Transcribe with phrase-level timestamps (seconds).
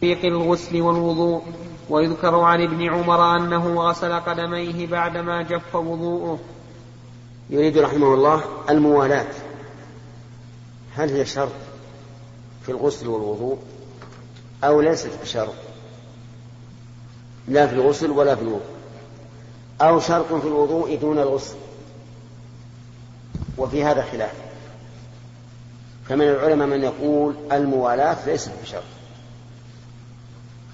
[0.00, 1.42] طريق الغسل والوضوء
[1.90, 6.38] ويذكر عن ابن عمر أنه غسل قدميه بعدما جف وضوءه.
[7.50, 9.26] يريد رحمه الله الموالاة.
[10.94, 11.52] هل هي شرط
[12.62, 13.58] في الغسل والوضوء؟
[14.64, 15.54] أو ليست بشرط؟
[17.48, 18.68] لا في الغسل ولا في الوضوء.
[19.80, 21.56] أو شرط في الوضوء دون الغسل.
[23.58, 24.34] وفي هذا خلاف.
[26.08, 28.97] فمن العلماء من يقول الموالاة ليست بشرط.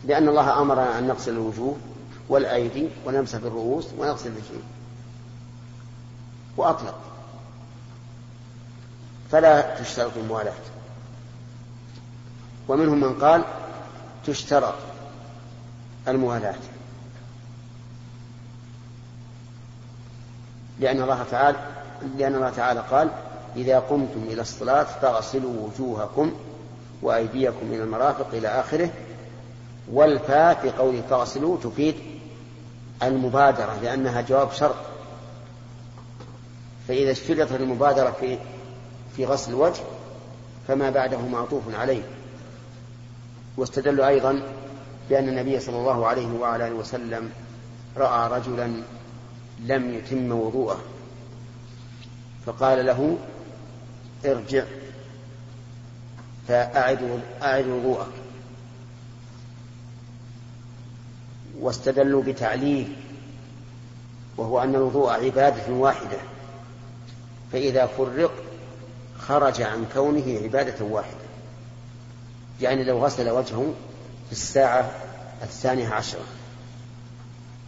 [0.07, 1.76] لأن الله أمرنا أن نغسل الوجوه
[2.29, 4.62] والأيدي ونمسح بالرؤوس ونغسل الرجلين.
[6.57, 6.95] وأطلق.
[9.31, 10.53] فلا تشترط الموالاة.
[12.68, 13.45] ومنهم من قال
[14.26, 14.75] تشترط
[16.09, 16.59] الموالاة.
[20.81, 21.59] لأن الله تعالى
[22.18, 23.11] لأن الله تعالى قال
[23.57, 26.32] إذا قمتم إلى الصلاة فاغسلوا وجوهكم
[27.03, 28.90] وأيديكم من المرافق إلى آخره
[29.93, 31.95] والفاء في قوله فاغسلوا تفيد
[33.03, 34.77] المبادرة لأنها جواب شرط.
[36.89, 38.39] فإذا اشترطت المبادرة في
[39.17, 39.83] في غسل الوجه
[40.69, 42.03] فما بعده معطوف عليه.
[43.57, 44.43] واستدل أيضا
[45.11, 47.31] بأن النبي صلى الله عليه وعلى آله وسلم
[47.97, 48.83] رأى رجلا
[49.61, 50.79] لم يتم وضوءه
[52.47, 53.19] فقال له
[54.25, 54.65] ارجع
[56.48, 58.07] فأعد أعد وضوءك.
[61.65, 62.97] واستدلوا بتعليل
[64.37, 66.19] وهو أن الوضوء عبادة واحدة
[67.53, 68.33] فإذا فرق
[69.19, 71.25] خرج عن كونه عبادة واحدة.
[72.61, 73.75] يعني لو غسل وجهه
[74.27, 74.91] في الساعة
[75.42, 76.25] الثانية عشرة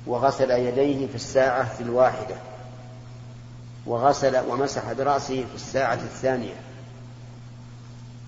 [0.06, 2.36] وغسل يديه في الساعة الواحدة
[3.86, 6.54] وغسل ومسح برأسه في الساعة الثانية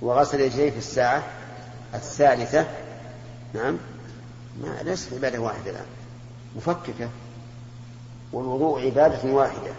[0.00, 1.22] وغسل يديه في الساعة
[1.94, 2.66] الثالثة
[3.55, 3.78] نعم
[4.62, 5.87] ما ليست عبادة واحدة الآن.
[6.56, 7.09] مفككة.
[8.33, 9.73] والوضوء عبادة واحدة.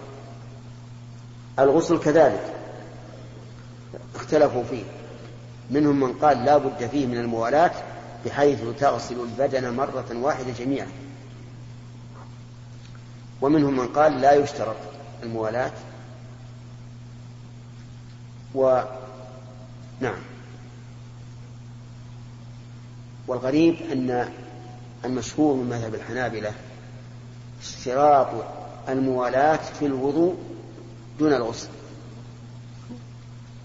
[1.60, 2.54] الغسل كذلك.
[4.16, 4.84] اختلفوا فيه.
[5.72, 7.72] منهم من قال لا بد فيه من الموالاة
[8.26, 10.88] بحيث تغسل البدن مرة واحدة جميعا.
[13.42, 14.76] ومنهم من قال لا يشترط
[15.24, 15.72] الموالاة
[18.56, 18.82] و
[20.00, 20.20] نعم.
[23.28, 24.30] والغريب أن
[25.06, 26.52] المشهور من مذهب الحنابلة
[27.62, 28.28] اشتراط
[28.90, 30.36] الموالاة في الوضوء
[31.20, 31.68] دون الغسل.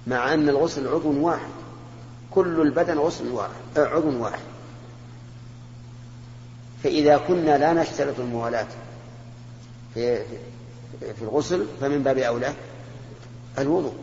[0.06, 1.50] مع أن الغسل عضو واحد
[2.30, 4.42] كل البدن غسل واحد عضو واحد.
[6.82, 8.66] فإذا كنا لا نشترط الموالاة
[9.94, 10.24] في,
[11.00, 12.52] في الغسل فمن باب أولى
[13.58, 13.94] الوضوء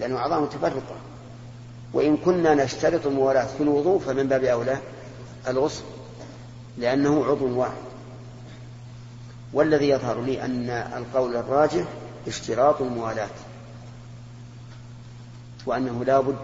[0.00, 0.96] لأنه أعضاء متفرقة
[1.92, 4.78] وإن كنا نشترط الموالاة في الوضوء فمن باب أولى
[5.48, 5.82] الغسل.
[6.78, 7.82] لأنه عضو واحد.
[9.52, 11.84] والذي يظهر لي أن القول الراجح
[12.26, 13.28] اشتراط الموالاة
[15.66, 16.36] وأنه لا بد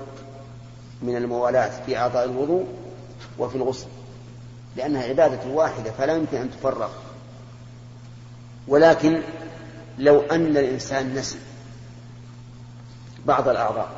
[1.03, 2.67] من الموالاة في أعضاء الوضوء
[3.39, 3.87] وفي الغسل
[4.77, 6.91] لأنها عبادة واحدة فلا يمكن أن تفرق.
[8.69, 9.23] ولكن
[9.99, 11.39] لو أن الإنسان نسي
[13.27, 13.89] بعض الأعضاء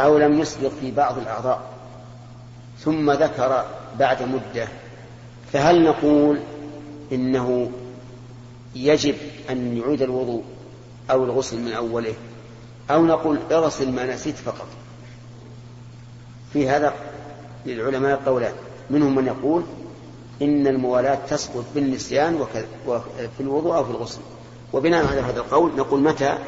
[0.00, 1.62] أو لم يسبق في بعض الأعضاء
[2.78, 3.64] ثم ذكر
[3.98, 4.68] بعد مدة
[5.52, 6.38] فهل نقول
[7.12, 7.70] إنه
[8.74, 9.14] يجب
[9.50, 10.42] أن يعيد الوضوء
[11.10, 12.14] أو الغسل من أوله؟
[12.90, 14.66] أو نقول اغسل ما نسيت فقط؟
[16.52, 16.94] في هذا
[17.66, 18.52] للعلماء قولان.
[18.90, 19.62] منهم من يقول
[20.42, 22.46] إن الموالاة تسقط بالنسيان
[23.36, 24.20] في الوضوء أو في الغسل.
[24.72, 26.38] وبناء على هذا القول نقول متى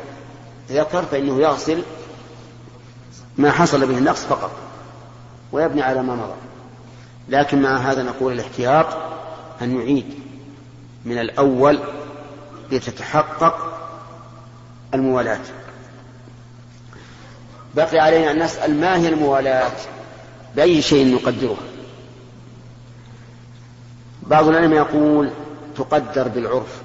[0.70, 1.82] ذكر فإنه يغسل
[3.38, 4.50] ما حصل به النقص فقط
[5.52, 6.53] ويبني على ما مضى.
[7.28, 8.86] لكن مع هذا نقول الاحتياط
[9.62, 10.14] أن يعيد
[11.04, 11.78] من الأول
[12.72, 13.80] لتتحقق
[14.94, 15.40] الموالاة.
[17.74, 19.72] بقي علينا أن نسأل ما هي الموالاة؟
[20.56, 21.56] بأي شيء نقدرها
[24.22, 25.30] بعض العلماء يقول
[25.76, 26.82] تقدر بالعرف.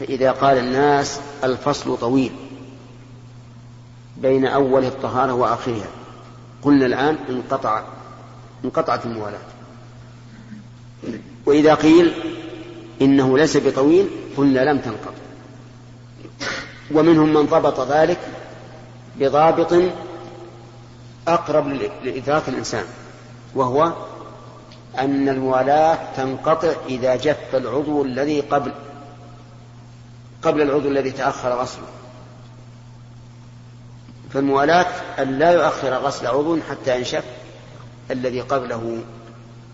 [0.00, 2.32] فإذا قال الناس الفصل طويل
[4.16, 5.88] بين أول الطهارة وآخرها
[6.62, 7.82] قلنا الآن انقطع
[8.64, 9.38] انقطعت الموالاة.
[11.46, 12.14] وإذا قيل
[13.02, 15.26] إنه ليس بطويل قلنا لم تنقطع.
[16.90, 18.18] ومنهم من ضبط ذلك
[19.16, 19.74] بضابط
[21.28, 21.68] أقرب
[22.04, 22.84] لإدراك الإنسان
[23.54, 23.92] وهو
[24.98, 28.72] أن الموالاة تنقطع إذا جف العضو الذي قبل
[30.42, 31.86] قبل العضو الذي تأخر غسله
[34.34, 34.86] فالموالاة
[35.18, 37.24] أن لا يؤخر غسل عضو حتى ينشف.
[38.10, 38.98] الذي قبله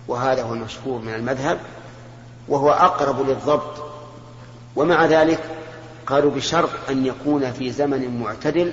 [0.09, 1.61] وهذا هو المشهور من المذهب
[2.49, 3.93] وهو أقرب للضبط.
[4.77, 5.41] ومع ذلك
[6.07, 8.73] قالوا بشرط أن يكون في زمن معتدل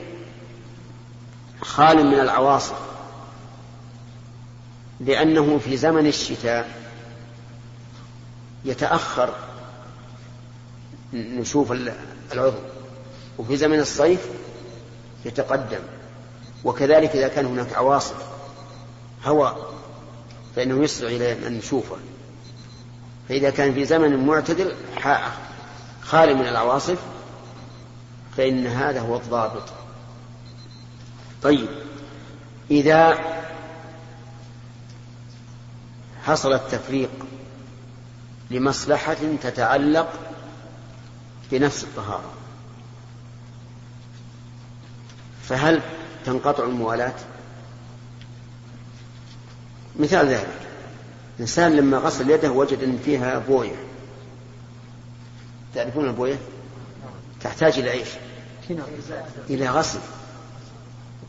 [1.61, 2.79] خال من العواصف
[4.99, 6.69] لأنه في زمن الشتاء
[8.65, 9.29] يتأخر
[11.13, 11.71] نشوف
[12.33, 12.57] العضو
[13.37, 14.29] وفي زمن الصيف
[15.25, 15.79] يتقدم
[16.63, 18.15] وكذلك إذا كان هناك عواصف
[19.25, 19.73] هواء
[20.55, 21.97] فإنه يسرع إلى أن نشوفه
[23.29, 24.75] فإذا كان في زمن معتدل
[26.01, 26.97] خالي من العواصف
[28.37, 29.63] فإن هذا هو الضابط
[31.41, 31.67] طيب
[32.71, 33.17] إذا
[36.23, 37.09] حصل التفريق
[38.51, 40.13] لمصلحة تتعلق
[41.51, 42.33] بنفس الطهارة
[45.43, 45.81] فهل
[46.25, 47.13] تنقطع الموالاة؟
[49.99, 50.47] مثال ذلك.
[51.39, 53.75] إنسان لما غسل يده وجد أن فيها بوية.
[55.75, 56.37] تعرفون البوية؟
[57.41, 58.07] تحتاج إلى إيش؟
[59.49, 59.99] إلى غسل.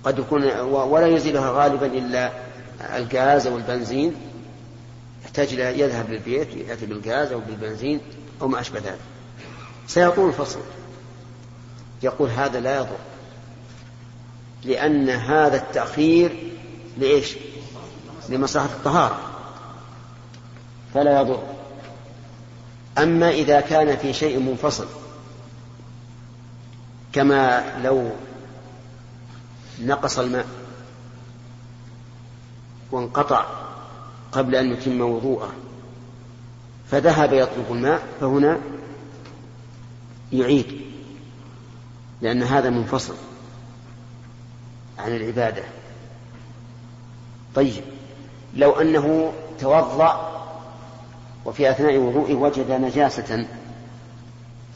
[0.04, 2.32] قد يكون ولا يزيلها غالبا إلا
[2.96, 4.14] الغاز أو البنزين.
[5.24, 8.00] يحتاج إلى يذهب للبيت يأتي بالغاز أو بالبنزين
[8.42, 9.00] أو ما أشبه ذلك.
[9.86, 10.60] سيطول الفصل.
[12.02, 12.98] يقول هذا لا يضر.
[14.64, 16.52] لأن هذا التأخير
[16.98, 17.36] لإيش؟
[18.30, 19.20] لمصلحة الطهارة.
[20.94, 21.42] فلا يضر.
[22.98, 24.86] أما إذا كان في شيء منفصل
[27.12, 28.10] كما لو
[29.80, 30.46] نقص الماء
[32.90, 33.46] وانقطع
[34.32, 35.52] قبل أن يتم وضوءه
[36.90, 38.58] فذهب يطلب الماء فهنا
[40.32, 40.80] يعيد
[42.22, 43.14] لأن هذا منفصل
[44.98, 45.62] عن العبادة.
[47.54, 47.84] طيب.
[48.54, 50.30] لو أنه توضأ
[51.44, 53.46] وفي أثناء وضوئه وجد نجاسة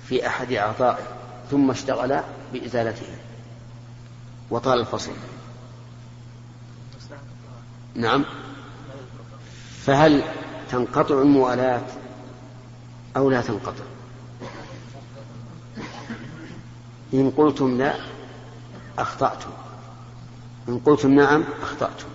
[0.08, 1.04] في أحد أعضائه
[1.50, 2.20] ثم اشتغل
[2.52, 3.16] بإزالتها
[4.50, 5.12] وطال الفصل.
[7.94, 8.24] نعم.
[9.86, 10.22] فهل
[10.70, 11.82] تنقطع الموالاة
[13.16, 13.84] أو لا تنقطع؟
[17.14, 17.94] إن قلتم لا
[18.98, 19.50] أخطأتم.
[20.68, 22.13] إن قلتم نعم أخطأتم.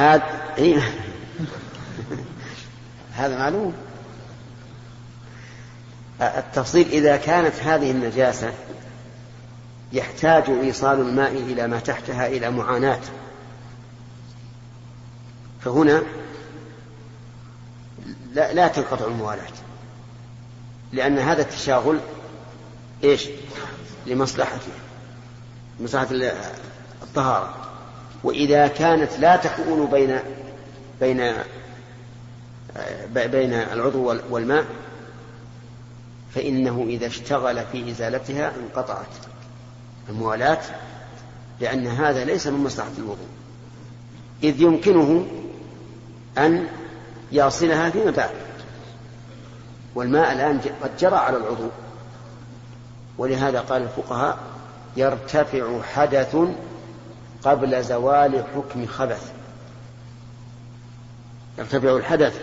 [0.00, 0.22] هذا
[0.58, 0.78] إيه؟
[3.12, 3.74] هذا معلوم.
[6.20, 8.52] التفصيل إذا كانت هذه النجاسة
[9.92, 13.00] يحتاج إيصال الماء إلى ما تحتها إلى معاناة.
[15.60, 16.02] فهنا
[18.32, 19.52] لا, لا تنقطع الموالاة
[20.92, 22.00] لأن هذا التشاغل
[23.04, 23.28] إيش؟
[24.06, 24.72] لمصلحته
[25.80, 26.08] مصلحة
[27.02, 27.69] الطهارة.
[28.24, 30.18] وإذا كانت لا تكون بين
[31.00, 31.32] بين
[33.14, 34.64] بين العضو والماء
[36.34, 39.06] فإنه إذا اشتغل في إزالتها انقطعت
[40.08, 40.60] الموالاة
[41.60, 43.28] لأن هذا ليس من مصلحة الوضوء.
[44.42, 45.26] إذ يمكنه
[46.38, 46.66] أن
[47.32, 48.30] يصلها فيما بعد
[49.94, 51.68] والماء الآن قد جرى على العضو.
[53.18, 54.38] ولهذا قال الفقهاء
[54.96, 56.36] يرتفع حدث
[57.44, 59.32] قبل زوال حكم خبث.
[61.58, 62.40] يرتفع الحدث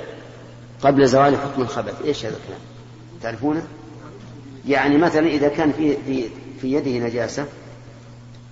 [0.81, 2.59] قبل زوال حكم الخبث إيش هذا الكلام؟
[3.21, 3.63] تعرفونه؟
[4.67, 6.29] يعني مثلا إذا كان في في
[6.61, 7.45] في يده نجاسة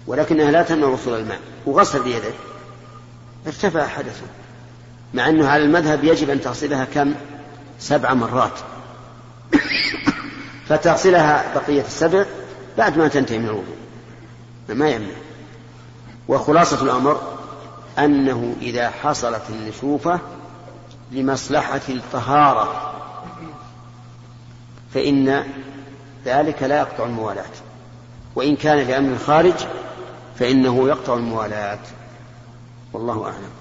[0.07, 2.33] ولكنها لا تمنع وصول الماء وغسل بيده
[3.47, 4.25] ارتفع حدثه.
[5.13, 7.13] مع إنه على المذهب يجب أن تغسلها كم؟
[7.79, 8.59] سبع مرات.
[10.67, 12.25] فتغسلها بقية السبع
[12.77, 13.75] بعد ما تنتهي من الوضوء.
[14.69, 15.24] ما يمنع
[16.27, 17.21] وخلاصة الأمر
[17.99, 20.19] أنه إذا حصلت النشوفة
[21.11, 22.91] لمصلحة الطهارة
[24.93, 25.43] فإن
[26.25, 27.45] ذلك لا يقطع الموالاة.
[28.35, 29.65] وإن كان لأمر الخارج
[30.39, 31.79] فإنه يقطع الموالاة.
[32.93, 33.51] والله أعلم.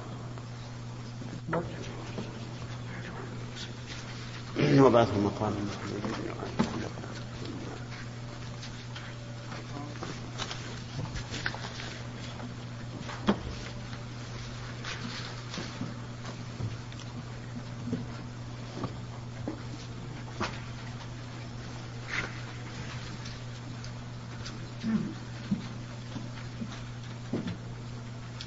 [4.85, 5.53] وبعث المقام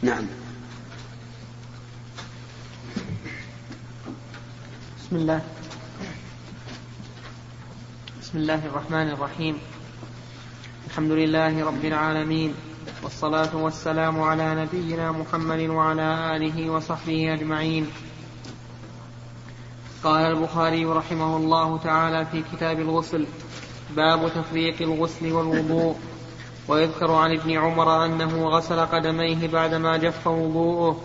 [0.01, 0.25] نعم
[4.99, 5.41] بسم الله.
[8.21, 9.55] بسم الله الرحمن الرحيم
[10.87, 12.53] الحمد لله رب العالمين
[13.03, 17.87] والصلاة والسلام على نبينا محمد وعلى آله وصحبه أجمعين
[20.03, 23.27] قال البخاري رحمه الله تعالى في كتاب الغسل
[23.95, 25.95] باب تفريق الغسل والوضوء
[26.67, 31.01] ويذكر عن ابن عمر أنه غسل قدميه بعدما جف وضوءه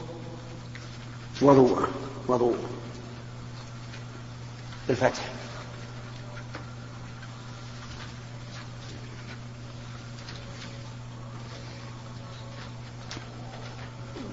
[1.43, 1.89] وضوءه
[2.29, 2.82] وضوءه
[4.89, 5.33] بالفتح.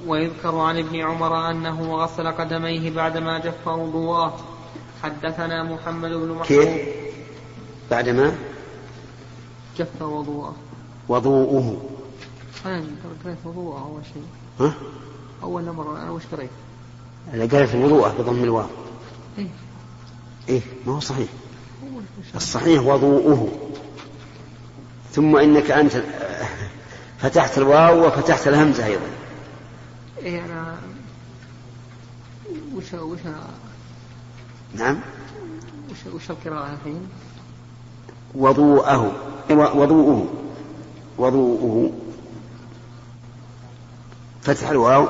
[0.08, 4.40] ويذكر عن ابن عمر أنه غسل قدميه بعدما جف وضوءه.
[5.04, 6.88] حدثنا محمد بن محمود كيف؟
[7.92, 8.36] بعدما
[9.78, 10.56] جف وضوءه.
[11.10, 11.82] وضوءه.
[12.66, 12.84] أنا
[13.24, 14.26] قريت وضوءه أول شيء.
[14.60, 14.74] ها؟
[15.44, 16.50] أول مرة أنا وش قريت؟
[17.34, 18.68] أنا قالت الوضوء بضم الواو.
[19.38, 19.48] إيه.
[20.50, 21.28] إيه ما هو صحيح.
[22.36, 23.48] الصحيح وضوءه.
[25.12, 26.04] ثم إنك أنت
[27.22, 29.08] فتحت الواو وفتحت الهمزة أيضا.
[30.18, 30.78] إيه أنا
[32.76, 33.20] وش وش
[34.76, 35.00] نعم.
[35.92, 37.08] وش, وش القراءة الحين؟
[38.36, 39.12] وضوءه.
[39.50, 40.28] وضوءه.
[41.18, 41.92] وضوءه.
[44.42, 45.08] فتح الواو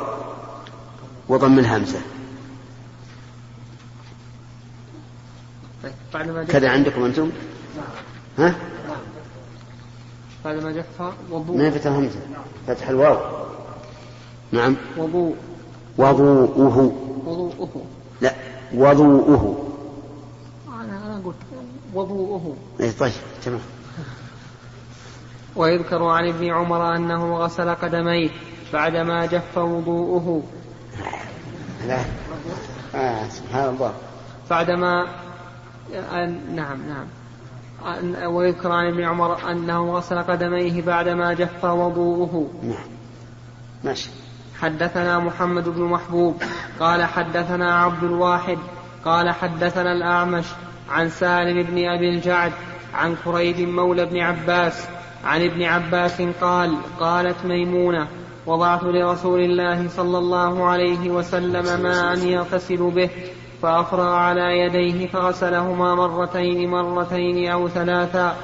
[1.30, 2.10] وضم الهمزة طيب
[5.30, 5.78] بعدما جف
[6.48, 7.32] كذا عندكم أنتم؟
[8.38, 8.56] ها؟
[10.46, 11.70] بعدما جف ما وضوء.
[11.70, 12.20] فتح الهمزة؟
[12.68, 13.18] فتح الواو.
[14.52, 14.76] نعم.
[14.98, 15.36] وضوء.
[15.98, 16.92] وضوءه.
[17.26, 17.86] وضوءه.
[18.22, 18.34] لا
[18.74, 19.66] وضوءه.
[20.68, 21.36] أنا أنا قلت
[21.94, 22.56] وضوءه.
[22.80, 23.12] إيه طيب
[23.46, 23.60] تمام.
[25.56, 28.30] ويذكر عن ابن عمر أنه غسل قدميه
[28.74, 30.44] بعدما جف وضوءه.
[31.88, 32.00] لا.
[32.96, 33.94] آه سبحان الله.
[34.50, 35.08] بعدما
[35.96, 37.08] آه، نعم نعم.
[38.26, 42.48] ويذكر عن ابن عمر أنه غسل قدميه بعدما جف وضوءه.
[42.64, 42.88] نعم.
[43.84, 44.10] ماشي.
[44.60, 46.44] حدثنا محمد بن محبوب.
[46.80, 48.58] قال حدثنا عبد الواحد.
[49.06, 50.46] قال حدثنا الأعمش
[50.90, 52.52] عن سالم بن أبي الجعد
[52.94, 54.88] عن كريب مولى بن عباس.
[55.26, 58.08] عن ابن عباس قال قالت ميمونة
[58.46, 63.10] وضعت لرسول الله صلى الله عليه وسلم ماء يغتسل به.
[63.62, 68.36] فأفرغ على يديه فغسلهما مرتين مرتين أو ثلاثا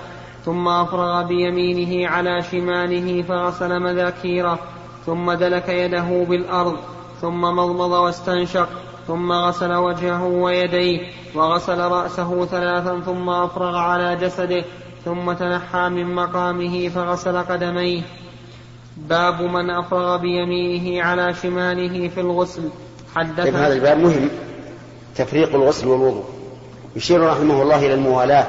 [0.45, 4.59] ثم أفرغ بيمينه على شماله فغسل مذاكيره
[5.05, 6.77] ثم دلك يده بالأرض
[7.21, 8.69] ثم مضمض واستنشق
[9.07, 10.99] ثم غسل وجهه ويديه
[11.35, 14.63] وغسل رأسه ثلاثا ثم أفرغ على جسده
[15.05, 18.01] ثم تنحى من مقامه فغسل قدميه.
[18.97, 22.61] باب من أفرغ بيمينه على شماله في الغسل.
[23.15, 24.29] طيب هذا حدثنا الباب مهم.
[25.15, 26.23] تفريق الغسل والوضوء.
[26.95, 28.47] يشير رحمه الله إلى الموالاة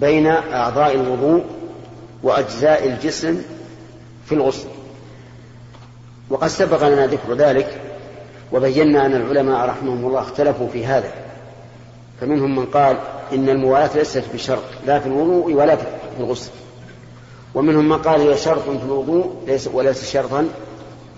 [0.00, 1.44] بين أعضاء الوضوء
[2.22, 3.42] وأجزاء الجسم
[4.26, 4.68] في الغسل.
[6.30, 7.80] وقد سبق لنا ذكر ذلك
[8.52, 11.12] وبينا أن العلماء رحمهم الله اختلفوا في هذا.
[12.20, 12.96] فمنهم من قال
[13.32, 15.86] إن الموالاة ليست بشرط لا في الوضوء ولا في
[16.20, 16.50] الغسل.
[17.54, 20.48] ومنهم من قال هي شرط في الوضوء ليس وليس شرطا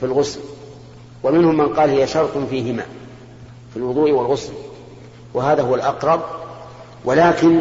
[0.01, 0.41] في الغسل.
[1.23, 2.83] ومنهم من قال هي شرط فيهما.
[3.71, 4.53] في الوضوء والغسل
[5.35, 6.21] وهذا هو الأقرب.
[7.05, 7.61] ولكن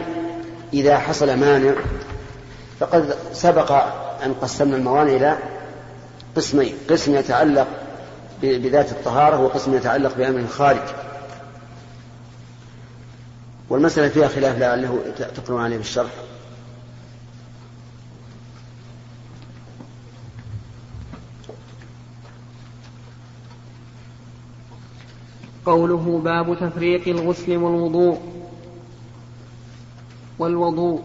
[0.73, 1.73] إذا حصل مانع
[2.79, 3.71] فقد سبق
[4.25, 5.37] أن قسمنا الموانع إلى
[6.35, 7.67] قسمين قسم يتعلق
[8.41, 10.81] بذات الطهارة وقسم يتعلق بأمر خارج
[13.69, 14.99] والمسألة فيها خلاف لعله
[15.35, 16.09] تقرأ عليه بالشرح.
[25.69, 28.17] قوله باب تفريق الغسل والوضوء.
[30.39, 31.01] والوضوء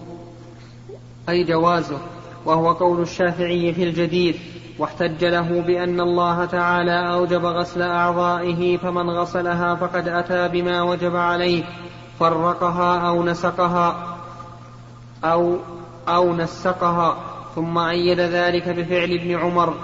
[1.29, 1.99] أي جوازه
[2.47, 4.37] وهو قول الشافعي في الجديد
[4.79, 11.65] واحتج له بأن الله تعالى أوجب غسل أعضائه فمن غسلها فقد أتى بما وجب عليه
[12.21, 14.17] فرقها أو نسقها
[15.25, 15.57] أو
[16.09, 17.17] أو نسقها
[17.55, 19.75] ثم أيد ذلك بفعل ابن عمر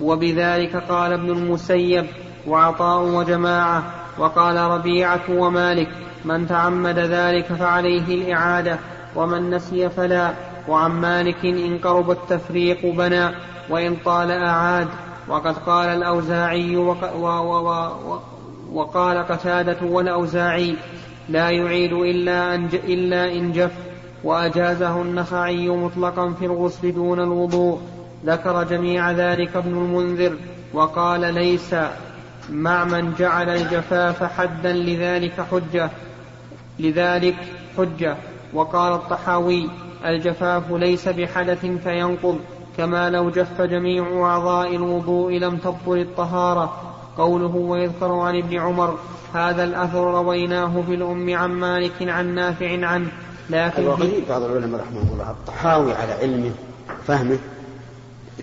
[0.00, 2.06] وبذلك قال ابن المسيب
[2.46, 5.88] وعطاء وجماعة وقال ربيعة ومالك
[6.24, 8.78] من تعمد ذلك فعليه الإعادة
[9.16, 10.32] ومن نسي فلا
[10.68, 13.30] وعن مالك إن قرب التفريق بنى
[13.70, 14.88] وإن طال أعاد.
[15.28, 17.68] وقد قال الأوزاعي وق و و
[18.12, 18.18] و
[18.72, 20.76] وقال قتادة والأوزاعي
[21.28, 23.72] لا يعيد إلا, أن ج إلا إن جف
[24.24, 27.78] وأجازه النخعي مطلقا في الغسل دون الوضوء.
[28.26, 30.36] ذكر جميع ذلك ابن المنذر
[30.74, 31.74] وقال ليس
[32.50, 35.90] مع من جعل الجفاف حدا لذلك حجة.
[36.78, 37.36] لذلك
[37.78, 38.16] حجة.
[38.52, 39.70] وقال الطحاوي
[40.04, 42.38] الجفاف ليس بحدث فينقض
[42.76, 46.96] كما لو جف جميع أعضاء الوضوء لم تبطل الطهارة.
[47.18, 48.98] قوله ويذكر عن ابن عمر
[49.34, 53.08] هذا الأثر رويناه في الأم عن مالك عن نافع عنه.
[53.50, 56.50] لكن غريب بعض العلماء رحمه الله الطحاوي على علمه
[57.06, 57.38] فهمه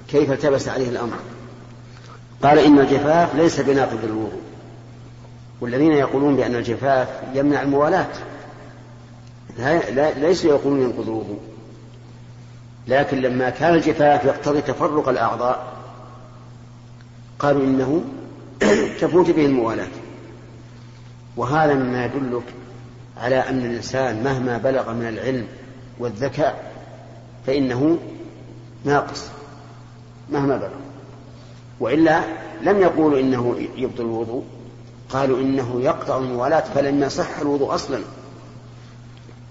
[0.08, 1.16] كيف التبس عليه الأمر.
[2.44, 4.42] قال إن الجفاف ليس بناقض الوضوء.
[5.62, 8.08] والذين يقولون بأن الجفاف يمنع الموالاة.
[9.58, 11.40] لا, لا ليسوا يقولون ينقض الوضوء.
[12.88, 15.74] لكن لما كان الجفاف يقتضي تفرق الأعضاء
[17.40, 18.04] قالوا إنه
[19.02, 19.88] تفوت به الموالاة.
[21.38, 22.44] وهذا مما يدلك
[23.18, 25.48] على أن الإنسان مهما بلغ من العلم
[26.00, 26.72] والذكاء
[27.48, 27.98] فإنه
[28.86, 29.30] ناقص.
[30.30, 30.87] مهما بلغ.
[31.80, 32.22] وإلا
[32.62, 34.44] لم يقولوا إنه يبطل الوضوء
[35.10, 38.00] قالوا إنه يقطع الموالاة فلم يصح الوضوء أصلا.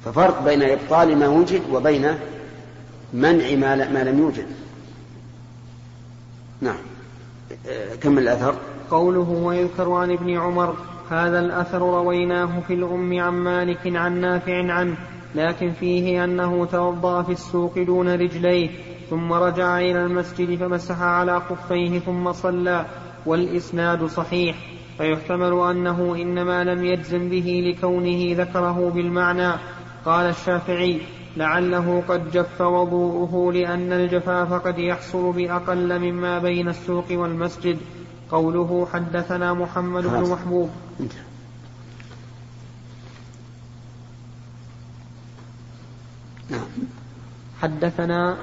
[0.05, 2.15] ففرق بين إبطال ما وجد وبين
[3.13, 4.47] منع ما لم يوجد.
[6.61, 6.79] نعم.
[8.01, 8.55] كمل الأثر.
[8.91, 10.77] قوله ويذكر عن ابن عمر
[11.11, 14.97] هذا الأثر رويناه في الأم عن مالك عن نافع عنه
[15.35, 18.71] لكن فيه أنه توضأ في السوق دون رجليه
[19.11, 22.87] ثم رجع إلى المسجد فمسح على خفيه ثم صلى
[23.27, 24.57] والإسناد صحيح.
[24.99, 29.53] فيحتمل أنه إنما لم يجزم به لكونه ذكره بالمعنى.
[30.05, 31.01] قال الشافعي
[31.37, 37.79] لعله قد جف وضوءه لأن الجفاف قد يحصل بأقل مما بين السوق والمسجد.
[38.31, 40.71] قوله حدثنا محمد بن محبوب.
[46.51, 46.61] نعم.
[47.63, 48.37] حدثنا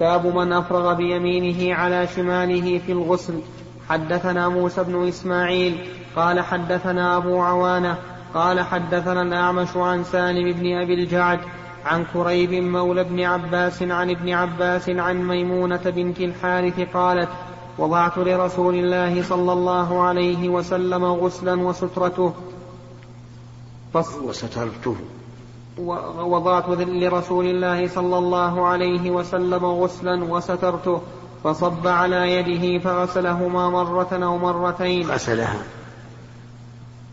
[0.00, 3.40] باب من أفرغ بيمينه على شماله في الغسل.
[3.88, 5.86] حدثنا موسى بن إسماعيل.
[6.16, 7.98] قال حدثنا أبو عوانة.
[8.34, 11.40] قال حدثنا الأعمش عن سالم بن أبي الجعد
[11.86, 17.28] عن كريب مولى ابن عباس عن ابن عباس عن ميمونة بنت الحارث قالت
[17.78, 22.34] وضعت لرسول الله صلى الله عليه وسلم غسلا وسترته.
[23.94, 24.96] وسترته.
[26.18, 31.00] وضعت لرسول الله صلى الله عليه وسلم غسلا وسترته
[31.44, 35.06] فصب على يده فغسلهما مرة أو مرتين.
[35.10, 35.62] غسلها.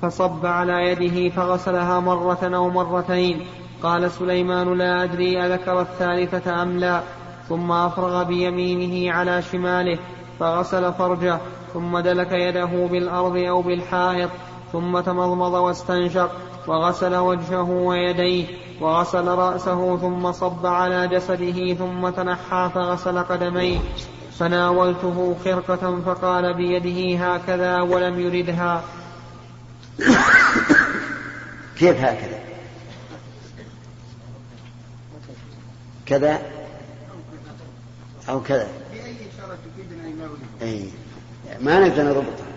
[0.02, 3.46] فصب على يده فغسلها مرة أو مرتين.
[3.84, 7.02] قال سليمان لا أدري أذكر الثالثة أم لا.
[7.50, 10.00] ثم أفرغ بيمينه على شماله
[10.40, 11.40] فغسل فرجه
[11.74, 14.30] ثم دلك يده بالأرض أو بالحائط
[14.74, 16.32] ثم تمضمض واستنشق
[16.68, 18.46] وغسل وجهه ويديه
[18.82, 23.80] وغسل رأسه ثم صب على جسده ثم تنحى فغسل قدميه.
[24.40, 28.84] فناولته خرقة فقال بيده هكذا ولم يردها.
[31.80, 32.40] كيف هكذا؟
[36.06, 36.42] كذا؟
[38.30, 38.68] أو كذا؟
[40.62, 40.90] أي
[41.62, 42.48] ما نقدر نضبطها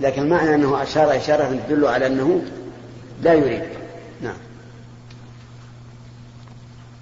[0.00, 2.42] لكن معنى أنه أشار إشارة تدل على أنه
[3.24, 3.62] لا يريد.
[4.22, 4.36] نعم.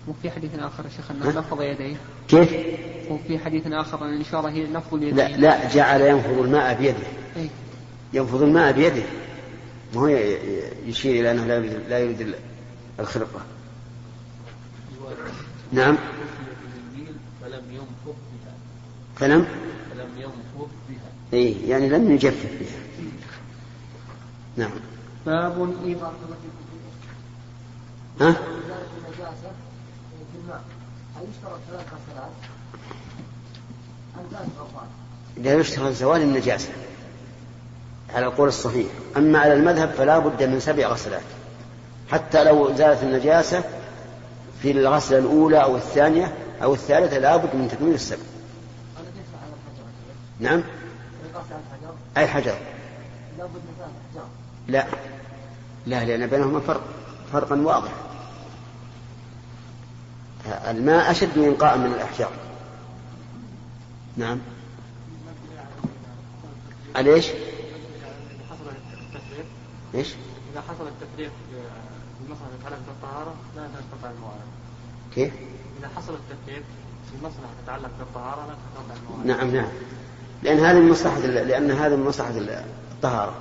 [0.09, 1.97] وفي حديث آخر يا شيخ أنه نفض يديه.
[2.29, 2.57] كيف؟
[3.11, 7.07] وفي حديث آخر أن الإشارة هي نفض اليدين لا لا جعل ينفض الماء بيده.
[7.37, 7.49] أي.
[8.13, 9.03] ينفض الماء بيده.
[9.95, 10.07] ما هو
[10.87, 12.35] يشير إلى أنه لا يريد, لا يريد
[13.01, 13.41] الخرقة
[15.73, 15.99] نعم.
[17.41, 18.55] فلم؟ ينفض بها
[19.17, 19.47] فلم
[19.91, 21.39] فلم ينفض بها.
[21.39, 22.83] اي يعني لم يجفف بها.
[24.57, 24.71] نعم.
[25.27, 26.13] باب إذا
[28.21, 28.37] ها؟
[35.37, 36.69] لا يشترط زوال النجاسة.
[38.15, 38.87] على القول الصحيح.
[39.17, 41.23] أما على المذهب فلا بد من سبع غسلات.
[42.11, 43.65] حتى لو زالت النجاسة
[44.63, 48.23] في الغسلة الأولى أو الثانية أو الثالثة لا بد من تكميل السبع.
[50.41, 50.63] نعم؟
[52.17, 52.57] أي حجر.
[54.69, 54.87] لا
[55.87, 56.83] لا لأن بينهما فرق
[57.33, 57.93] فرقا واضح
[60.47, 62.33] الماء أشد إنقاء من الأحجار
[64.17, 64.39] نعم
[66.97, 67.27] ليش؟
[69.95, 70.09] إيش؟
[70.53, 74.41] إذا حصل التفريق في المصلحة تتعلق بالطهارة لا تنقطع الموارد.
[75.15, 75.33] كيف؟
[75.81, 76.63] إذا حصل التفريق
[77.11, 79.27] في مصلحة تتعلق بالطهارة لا تنقطع الموارد.
[79.27, 79.73] نعم نعم.
[80.43, 82.33] لأن هذه من مصلحة لأن هذا من مصلحة
[82.95, 83.35] الطهارة.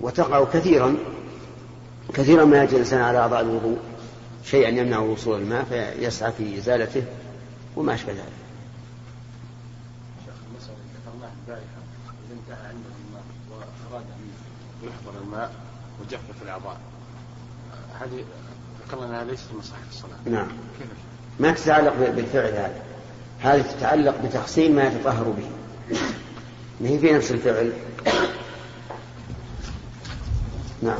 [0.00, 0.96] وتقع كثيرا
[2.14, 3.78] كثيرا ما يجد الإنسان على أعضاء الوضوء
[4.44, 7.02] شيئا يمنع وصول الماء فيسعى في إزالته
[7.76, 8.22] وما أشبه ذلك.
[14.82, 15.52] يحضر الماء
[16.00, 16.76] وجفف الأعضاء.
[18.00, 18.24] هذه
[18.86, 20.18] ذكرنا أنها ليست من صحة الصلاة.
[20.24, 20.48] نعم.
[20.78, 20.88] كيف؟
[21.40, 22.82] ما تتعلق بالفعل هذا.
[23.40, 25.48] هذه تتعلق بتحصيل ما يتطهر به.
[26.80, 27.72] ما هي في نفس الفعل.
[30.82, 30.98] نعم.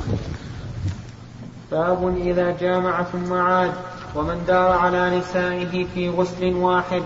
[1.70, 3.72] باب إذا جامع ثم عاد
[4.16, 7.02] ومن دار على نسائه في غسل واحد.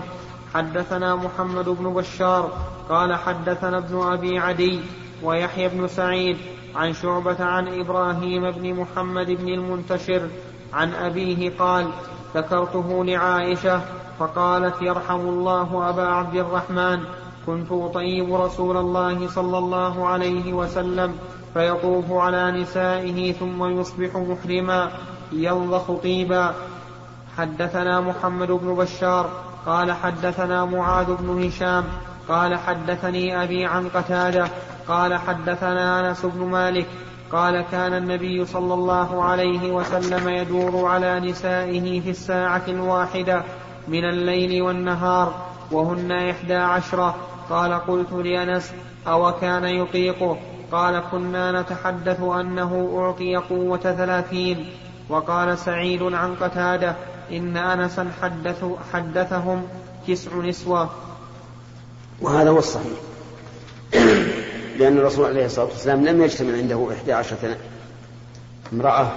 [0.53, 2.51] حدثنا محمد بن بشار
[2.89, 4.79] قال حدثنا ابن أبي عدي
[5.23, 6.37] ويحيى بن سعيد
[6.75, 10.27] عن شعبة عن إبراهيم بن محمد بن المنتشر
[10.73, 11.89] عن أبيه قال
[12.35, 13.81] ذكرته لعائشة
[14.19, 17.03] فقالت يرحم الله أبا عبد الرحمن.
[17.45, 21.15] كنت أطيب رسول الله صلى الله عليه وسلم
[21.53, 24.91] فيطوف على نسائه ثم يصبح محرما.
[25.31, 26.53] ينضخ طيبا.
[27.37, 29.29] حدثنا محمد بن بشار
[29.65, 31.83] قال حدثنا معاذ بن هشام
[32.29, 34.47] قال حدثني أبي عن قتادة
[34.87, 36.87] قال حدثنا أنس بن مالك
[37.31, 43.41] قال كان النبي صلى الله عليه وسلم يدور على نسائه في الساعة الواحدة
[43.87, 45.33] من الليل والنهار
[45.71, 47.15] وهن إحدى عشرة.
[47.49, 48.71] قال قلت لأنس
[49.07, 50.37] أو كان يطيقه؟
[50.71, 54.69] قال كنا نتحدث أنه أعطي قوة ثلاثين.
[55.09, 56.95] وقال سعيد عن قتادة
[57.31, 59.67] إن أنسا حدث حدثهم
[60.07, 60.89] تسع نسوة.
[62.21, 62.99] وهذا هو الصحيح.
[64.79, 67.57] لأن الرسول عليه الصلاة والسلام لم يجتمع عنده إحدى عشرة
[68.73, 69.11] امرأة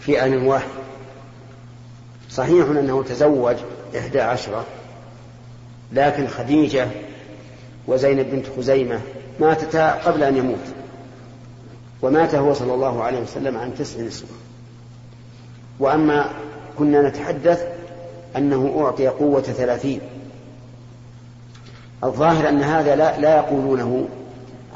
[0.00, 0.68] في آن واحد.
[2.30, 3.56] صحيح أنه تزوج
[3.98, 4.64] إحدى عشرة
[5.92, 6.88] لكن خديجة
[7.86, 9.00] وزينب بنت خزيمة
[9.40, 10.64] ماتتا قبل أن يموت
[12.02, 14.28] ومات هو صلى الله عليه وسلم عن تسع نسوة.
[15.80, 16.30] وأما
[16.78, 17.66] كنا نتحدث
[18.36, 20.00] أنه أعطي قوة ثلاثين.
[22.04, 24.08] الظاهر أن هذا لا, لا يقولونه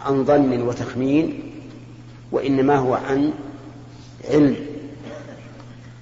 [0.04, 1.52] عن ظن وتخمين
[2.32, 3.32] وإنما هو عن
[4.30, 4.56] علم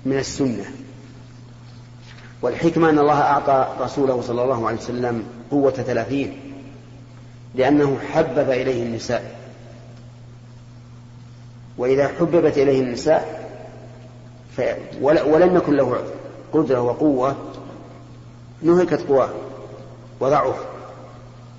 [0.04, 0.64] من السنة.
[2.42, 6.53] والحكمة أن الله أعطى رسوله صلى الله عليه وسلم قوة ثلاثين.
[7.54, 9.36] لأنه حبب إليه النساء.
[11.78, 13.44] وإذا حببت إليه النساء.
[15.00, 16.04] ولم يكن له
[16.52, 17.36] قدرة وقوة
[18.62, 19.30] نهكت قواه
[20.20, 20.56] وضعف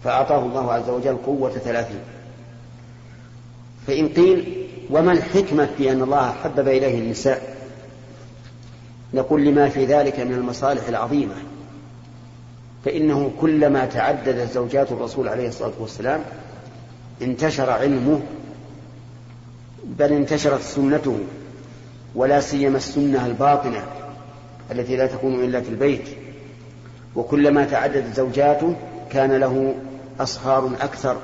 [0.04, 2.00] فأعطاه الله عز وجل قوة ثلاثين.
[3.88, 7.56] فإن قيل وما الحكمة في أن الله حبب إليه النساء؟
[9.14, 11.36] نقول لما في ذلك من المصالح العظيمة.
[12.86, 16.22] فإنه كلما تعددت زوجات الرسول عليه الصلاة والسلام
[17.22, 18.22] انتشر علمه
[19.84, 21.20] بل انتشرت سنته
[22.16, 23.84] ولا سيما السنة الباطنة
[24.72, 26.10] التي لا تكون إلا في البيت.
[27.16, 28.76] وكلما تعددت زوجاته
[29.10, 29.76] كان له
[30.20, 31.18] أصهار أكثر.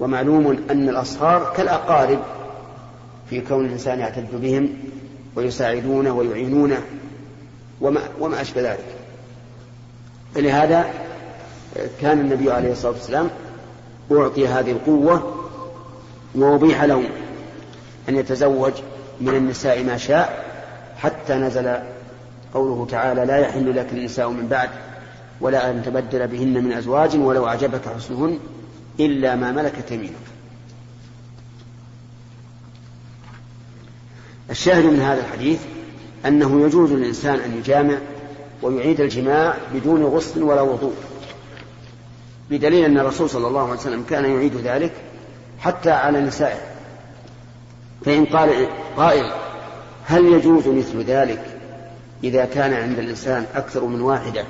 [0.00, 2.18] ومعلوم أن الأصهار كالأقارب
[3.30, 4.68] في كون الإنسان يعتد بهم
[5.36, 6.82] ويساعدونه ويعينونه
[7.80, 8.97] وما, وما أشبه ذلك.
[10.34, 10.90] فلهذا
[12.00, 13.30] كان النبي عليه الصلاة والسلام
[14.12, 15.44] أعطي هذه القوة
[16.34, 17.08] وأبيح له
[18.08, 18.72] أن يتزوج
[19.20, 20.44] من النساء ما شاء
[20.96, 21.76] حتى نزل
[22.54, 24.70] قوله تعالى لا يحل لك النساء من بعد
[25.40, 28.38] ولا أن تبدل بهن من أزواج ولو أعجبك حسنهن
[29.00, 30.12] إلا ما ملكت يمينك.
[34.50, 35.60] الشاهد من هذا الحديث
[36.26, 37.98] أنه يجوز للإنسان أن يجامع
[38.62, 40.94] ويعيد الجماع بدون غسل ولا وضوء.
[42.50, 44.92] بدليل أن الرسول صلى الله عليه وسلم كان يعيد ذلك
[45.58, 46.58] حتى على نسائه.
[48.04, 49.32] فإن قال قائل
[50.06, 51.44] هل يجوز مثل ذلك
[52.24, 54.44] إذا كان عند الإنسان أكثر من واحدة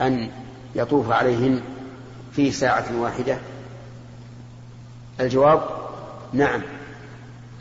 [0.00, 0.30] أن
[0.74, 1.60] يطوف عليهن
[2.32, 3.38] في ساعة واحدة؟
[5.20, 5.62] الجواب
[6.32, 6.62] نعم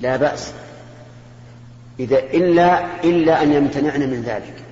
[0.01, 0.51] لا بأس.
[1.99, 4.66] إذا إلا إلا أن يمتنعن من ذلك.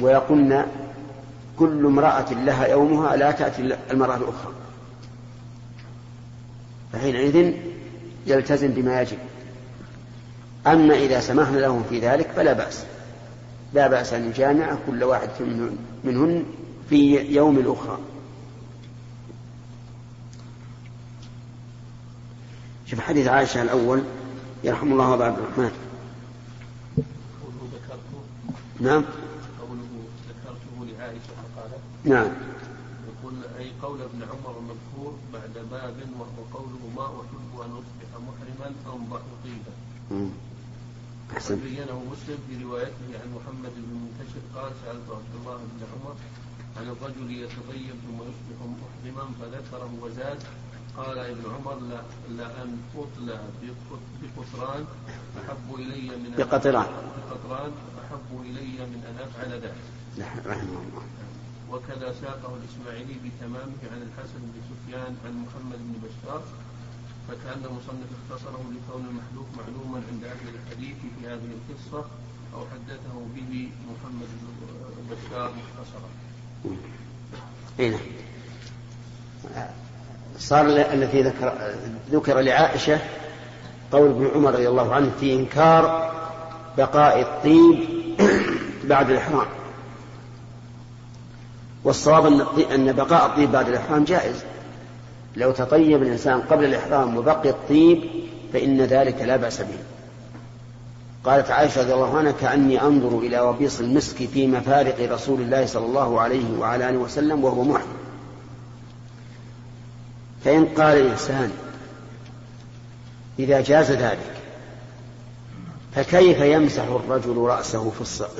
[0.00, 0.66] ويقولن
[1.58, 4.52] كل امرأة لها يومها لا تأتي المرأة الأخرى
[6.92, 7.54] فحينئذ
[8.26, 9.18] يلتزم بما يجب.
[10.66, 12.84] أما إذا سمحنا لهم في ذلك فلا بأس.
[13.74, 15.28] لا بأس أن يجامع كل واحد
[16.04, 16.44] منهن
[16.90, 17.98] في يوم الأخرى.
[22.86, 24.02] شوف حديث عائشة الأول
[24.64, 25.70] يرحم الله أبا عبد الرحمن
[28.80, 29.04] نعم.
[32.04, 32.28] نعم.
[33.08, 38.72] يقول أي قول ابن عمر المذكور بعد باب وهو قوله ما أحب أن أصبح محرما
[38.94, 40.30] أنضح طيبا.
[41.36, 41.56] أحسن.
[41.56, 46.14] بينه مسلم في روايته عن محمد بن منتشر قال سألت عبد الله بن عمر
[46.76, 50.42] عن الرجل يتطيب ثم يصبح محرما فذكره وزاد.
[50.96, 53.40] قال ابن عمر لا لأن أطلى
[54.22, 54.84] بقطران
[55.38, 56.86] أحب إلي من بقطران.
[57.30, 57.72] بقطران
[58.04, 59.74] أحب إلي من أن أفعل ذلك.
[60.18, 61.02] نعم، رحمه الله.
[61.74, 66.42] وكذا ساقه الإسماعيلي بتمامه عن الحسن بن سفيان عن محمد بن بشار
[67.28, 72.04] فكأن المصنف اختصره لكون المحذوف معلوما عند أهل الحديث في هذه القصة
[72.54, 76.08] أو حدثه به محمد بن بشار مختصرا.
[77.80, 79.68] أي نعم.
[80.38, 81.74] صار الذي ذكر
[82.10, 83.00] ذكر لعائشة
[83.92, 86.12] قول ابن عمر رضي الله عنه في إنكار
[86.78, 87.88] بقاء الطيب
[88.84, 89.63] بعد الإحرام
[91.84, 92.26] والصواب
[92.74, 94.44] أن بقاء الطيب بعد الإحرام جائز.
[95.36, 98.04] لو تطيب الإنسان قبل الإحرام وبقي الطيب
[98.52, 99.78] فإن ذلك لا بأس به.
[101.24, 105.86] قالت عائشة رضي الله عنها كأني أنظر إلى وبيص المسك في مفارق رسول الله صلى
[105.86, 107.96] الله عليه وعلى آله وسلم وهو محرم.
[110.44, 111.50] فإن قال الإنسان
[113.38, 114.34] إذا جاز ذلك
[115.94, 117.90] فكيف يمسح الرجل رأسه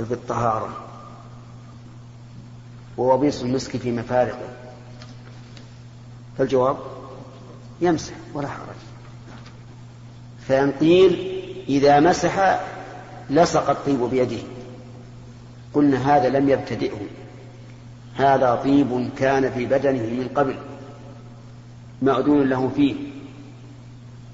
[0.08, 0.68] في الطهارة؟
[2.98, 4.48] ووبيص المسك في مفارقه.
[6.38, 6.76] فالجواب
[7.80, 8.76] يمسح ولا حرج.
[10.48, 12.60] فإن قيل إذا مسح
[13.30, 14.42] لصق الطيب بيده.
[15.74, 17.00] قلنا هذا لم يبتدئه.
[18.16, 20.54] هذا طيب كان في بدنه من قبل.
[22.02, 22.94] مأذون له فيه.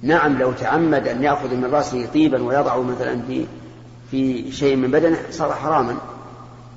[0.03, 3.47] نعم لو تعمد أن يأخذ من رأسه طيبا ويضعه مثلا في
[4.11, 5.97] في شيء من بدنه صار حراما.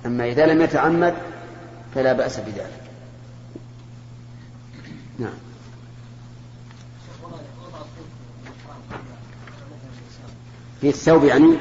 [0.05, 1.13] أما إذا لم يتعمد
[1.95, 2.81] فلا بأس بذلك.
[5.19, 5.33] نعم.
[10.81, 11.57] في الثوب يعني؟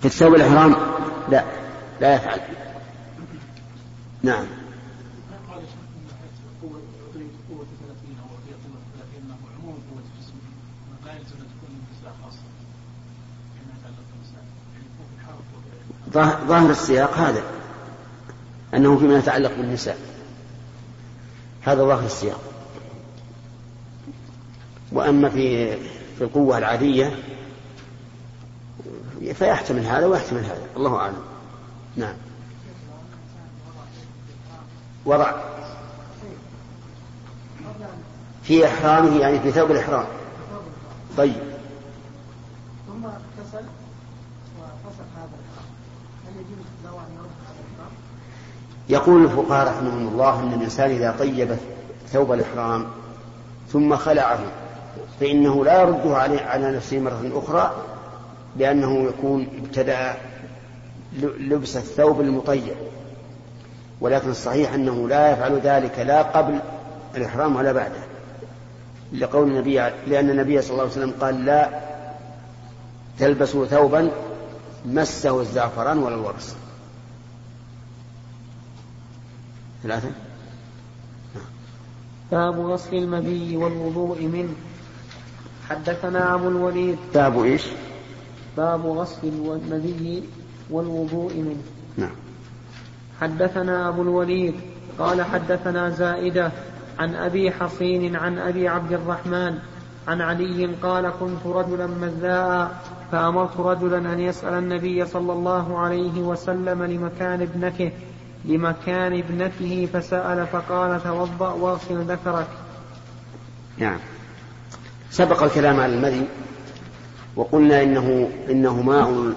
[0.00, 0.76] في الثوب الإحرام؟
[1.28, 1.44] لا
[2.00, 2.40] لا يفعل.
[4.22, 4.44] نعم.
[16.46, 17.53] ظاهر السياق هذا.
[18.74, 19.98] أنه فيما يتعلق بالنساء.
[21.62, 22.40] هذا ظاهر السياق.
[24.92, 25.76] وأما في
[26.18, 27.22] في القوة العادية
[29.34, 30.66] فيحتمل هذا ويحتمل هذا.
[30.76, 31.22] الله أعلم.
[31.96, 32.14] نعم.
[35.06, 35.32] وضع
[38.42, 40.06] في إحرامه يعني في ثوب الإحرام.
[41.16, 41.42] طيب.
[42.86, 43.66] ثم اغتسل
[44.58, 45.70] وفسخ هذا الإحرام.
[46.26, 46.64] هل يجوز؟
[48.88, 51.56] يقول الفقهاء رحمهم الله أن الإنسان إذا طيب
[52.08, 52.86] ثوب الإحرام
[53.72, 54.38] ثم خلعه
[55.20, 57.74] فإنه لا يرده عليه على نفسه مرة أخرى
[58.56, 60.14] لأنه يكون ابتدأ
[61.22, 62.74] لبس الثوب المطيب.
[64.00, 66.58] ولكن الصحيح أنه لا يفعل ذلك لا قبل
[67.16, 68.00] الإحرام ولا بعده.
[69.12, 69.74] لقول النبي
[70.06, 71.68] لأن النبي صلى الله عليه وسلم قال لا
[73.18, 74.10] تلبسوا ثوبا
[74.86, 76.56] مسه الزعفران ولا الورس.
[79.84, 80.08] ثلاثة؟
[82.32, 84.54] باب غسل المذي والوضوء منه.
[85.68, 86.98] حدثنا أبو الوليد.
[87.14, 87.62] باب إيش؟
[88.56, 90.22] باب غسل المذي
[90.70, 91.62] والوضوء منه.
[91.96, 92.16] نعم.
[93.20, 94.54] حدثنا أبو الوليد.
[94.98, 96.52] قال حدثنا زائدة
[96.98, 99.58] عن أبي حصين عن أبي عبد الرحمن
[100.08, 106.82] عن علي قال كنت رجلا مذاء فأمرت رجلا أن يسأل النبي صلى الله عليه وسلم
[106.82, 107.92] لمكان ابنته
[108.44, 112.48] لمكان ابنته فسأل فقال توضأ واغسل ذكرك.
[113.78, 113.98] نعم.
[115.10, 116.26] سبق الكلام على المذي
[117.36, 119.34] وقلنا إنه إنه ماء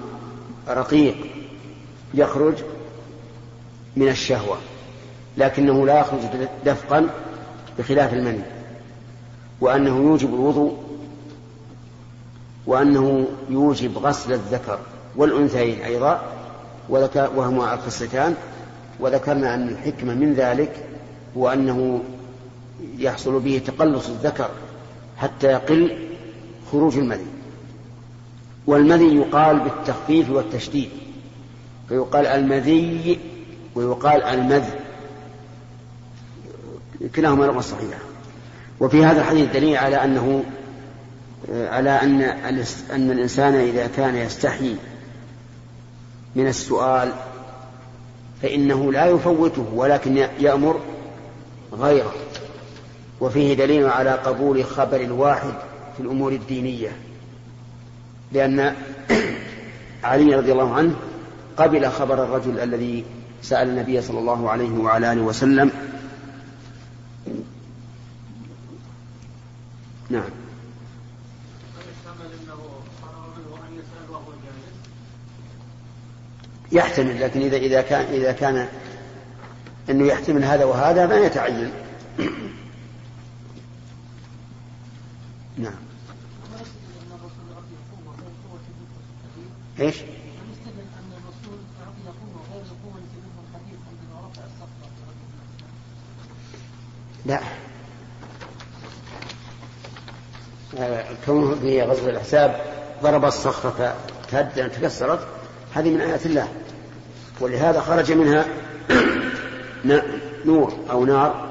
[0.68, 1.16] رقيق
[2.14, 2.54] يخرج
[3.96, 4.56] من الشهوة
[5.36, 6.20] لكنه لا يخرج
[6.64, 7.06] دفقا
[7.78, 8.42] بخلاف المني
[9.60, 10.76] وأنه يوجب الوضوء
[12.66, 14.78] وأنه يوجب غسل الذكر
[15.16, 16.22] والأنثيين أيضا
[17.14, 18.34] وهما الخصتان
[19.00, 20.84] وذكرنا أن الحكمة من ذلك
[21.36, 22.02] هو أنه
[22.98, 24.50] يحصل به تقلص الذكر
[25.16, 25.98] حتى يقل
[26.72, 27.26] خروج المذي.
[28.66, 30.90] والمذي يقال بالتخفيف والتشديد
[31.88, 33.18] فيقال المذي
[33.74, 34.64] ويقال المذ.
[37.16, 38.00] كلاهما لغة صحيحة.
[38.80, 40.44] وفي هذا الحديث دليل على أنه
[41.52, 42.22] على أن
[42.90, 44.74] أن الإنسان إذا كان يستحي
[46.36, 47.12] من السؤال
[48.42, 50.80] فإنه لا يفوته ولكن يأمر
[51.72, 52.14] غيره.
[53.20, 55.54] وفيه دليل على قبول خبر الواحد
[55.96, 56.96] في الأمور الدينية
[58.32, 58.74] لأن
[60.04, 60.94] علي رضي الله عنه
[61.56, 63.04] قبل خبر الرجل الذي
[63.42, 65.70] سأل النبي صلى الله عليه وعلى آله وسلم.
[70.10, 70.30] نعم.
[76.72, 78.68] يحتمل لكن إذا إذا كان إذا كان
[79.90, 81.70] أنه يحتمل هذا وهذا ما يتعين
[85.58, 85.72] نعم.
[89.80, 89.96] إيش؟
[97.26, 97.40] لا.
[101.26, 102.60] كونه في غزو الأحزاب
[103.02, 103.96] ضرب الصخرة
[104.56, 105.37] تكسرت.
[105.74, 106.48] هذه من آيات الله.
[107.40, 108.44] ولهذا خرج منها
[110.46, 111.48] نور أو نار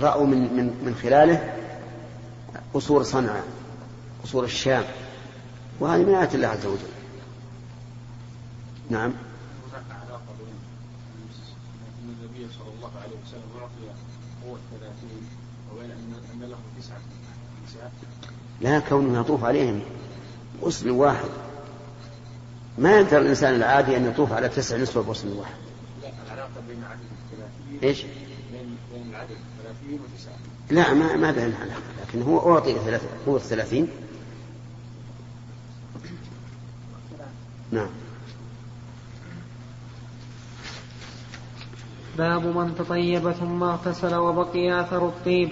[0.00, 1.54] رأوا من من من خلاله
[2.74, 3.44] قصور صنعاء
[4.24, 4.84] قصور الشام.
[5.80, 6.92] وهذه من آيات الله عز وجل.
[8.90, 9.12] نعم.
[12.02, 13.48] النبي صلى الله عليه وسلم
[14.46, 15.22] قوة ثلاثين
[15.72, 17.00] وبين أن له تسعة
[18.60, 19.80] لا كونه يطوف عليهم
[20.62, 21.47] غسل واحد.
[22.78, 25.54] ما يقدر الإنسان العادي أن يطوف على تسع نسوة بغسل واحد.
[26.02, 27.00] لا العلاقة بين عدد
[27.32, 28.02] الثلاثين إيش؟
[28.52, 30.34] بين بين العدد ثلاثين وتسعة.
[30.70, 32.76] لا ما ما بين علاقة لكن هو أعطي
[33.26, 33.88] قوة ثلاثين
[37.72, 37.88] نعم.
[42.18, 45.50] باب من تطيب ثم اغتسل وبقي آثر الطيب.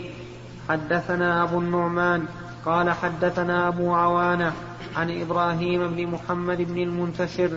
[0.68, 2.26] حدثنا أبو النعمان
[2.64, 4.52] قال حدثنا أبو عوانة
[4.96, 7.50] عن إبراهيم بن محمد بن المنتشر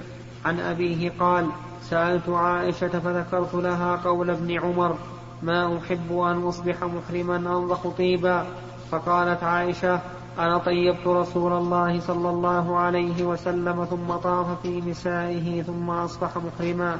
[0.45, 1.47] عن أبيه قال
[1.81, 4.95] سألت عائشة فذكرت لها قول ابن عمر
[5.43, 8.45] ما أحب أن أصبح محرما انضخ طيبا.
[8.91, 9.99] فقالت عائشة
[10.39, 16.99] أنا طيبت رسول الله صلى الله عليه وسلم ثم طاف في نسائه ثم أصبح محرما.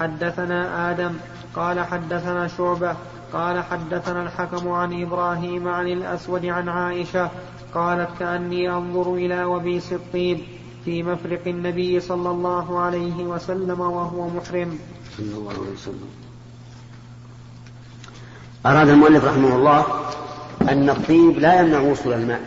[0.00, 1.12] حدثنا آدم
[1.56, 2.96] قال حدثنا شعبة
[3.32, 7.30] قال حدثنا الحكم عن إبراهيم عن الأسود عن عائشة
[7.76, 10.38] قالت كأني أنظر إلى وبيس الطيب
[10.84, 14.78] في مفرق النبي صلى الله عليه وسلم وهو محرم.
[15.16, 16.08] صلى الله عليه وسلم.
[18.66, 19.84] أراد المؤلف رحمه الله
[20.68, 22.40] أن الطيب لا يمنع وصول الماء.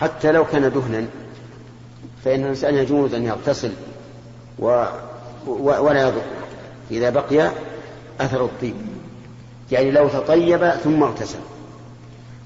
[0.00, 1.06] حتى لو كان دهنا
[2.24, 3.72] فإن الإنسان يجوز أن يغتسل
[4.58, 4.84] و
[5.46, 6.22] ولا يضر.
[6.90, 7.50] إذا بقي
[8.20, 8.74] أثر الطيب.
[9.72, 11.38] يعني لو تطيب ثم اغتسل.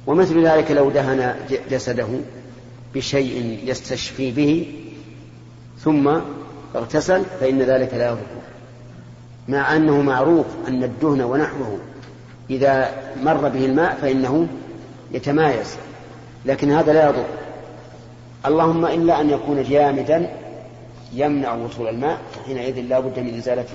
[0.06, 1.34] ومثل ذلك لو دهن
[1.70, 2.08] جسده
[2.94, 4.74] بشيء يستشفي به
[5.78, 6.20] ثم
[6.74, 8.18] اغتسل فإن ذلك لا يضر.
[9.48, 11.78] مع أنه معروف أن الدهن ونحوه
[12.50, 12.90] إذا
[13.22, 14.48] مر به الماء فإنه
[15.12, 15.76] يتمايز
[16.46, 17.24] لكن هذا لا يضر.
[18.46, 20.30] اللهم إلا أن يكون جامدا
[21.12, 23.74] يمنع وصول الماء حينئذ لا بد من إزالته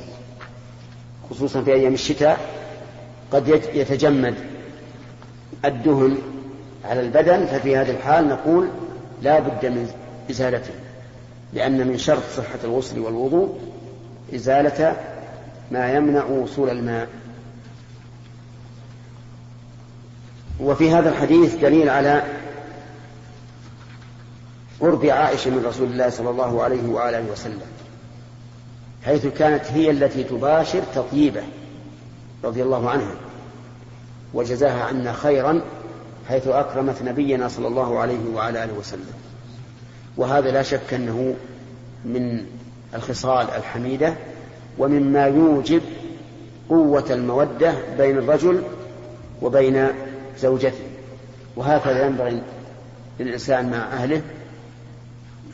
[1.30, 2.40] خصوصا في أيام الشتاء
[3.32, 4.57] قد يتجمد.
[5.65, 6.17] الدهن
[6.86, 8.70] على البدن ففي هذه الحال نقول
[9.22, 9.91] لا بد من
[10.32, 10.74] إزالته
[11.54, 13.60] لأن من شرط صحة الغسل والوضوء
[14.36, 14.98] إزالة
[15.72, 17.08] ما يمنع وصول الماء.
[20.60, 22.24] وفي هذا الحديث دليل على
[24.80, 27.67] قرب عائشة من رسول الله صلى الله عليه وآله وسلم
[29.06, 31.43] حيث كانت هي التي تباشر تطيبه
[32.43, 33.27] رضي الله عنها.
[34.34, 35.62] وجزاها عنا خيرا
[36.30, 39.13] حيث أكرمت نبينا صلى الله عليه وعلى آله وسلم.
[40.18, 41.36] وهذا لا شك أنه
[42.06, 42.46] من
[42.96, 44.13] الخصال الحميدة
[44.78, 45.82] ومما يوجب
[46.70, 48.62] قوة المودة بين الرجل
[49.42, 49.88] وبين
[50.40, 50.84] زوجته.
[51.56, 52.42] وهكذا ينبغي
[53.20, 54.22] للإنسان مع أهله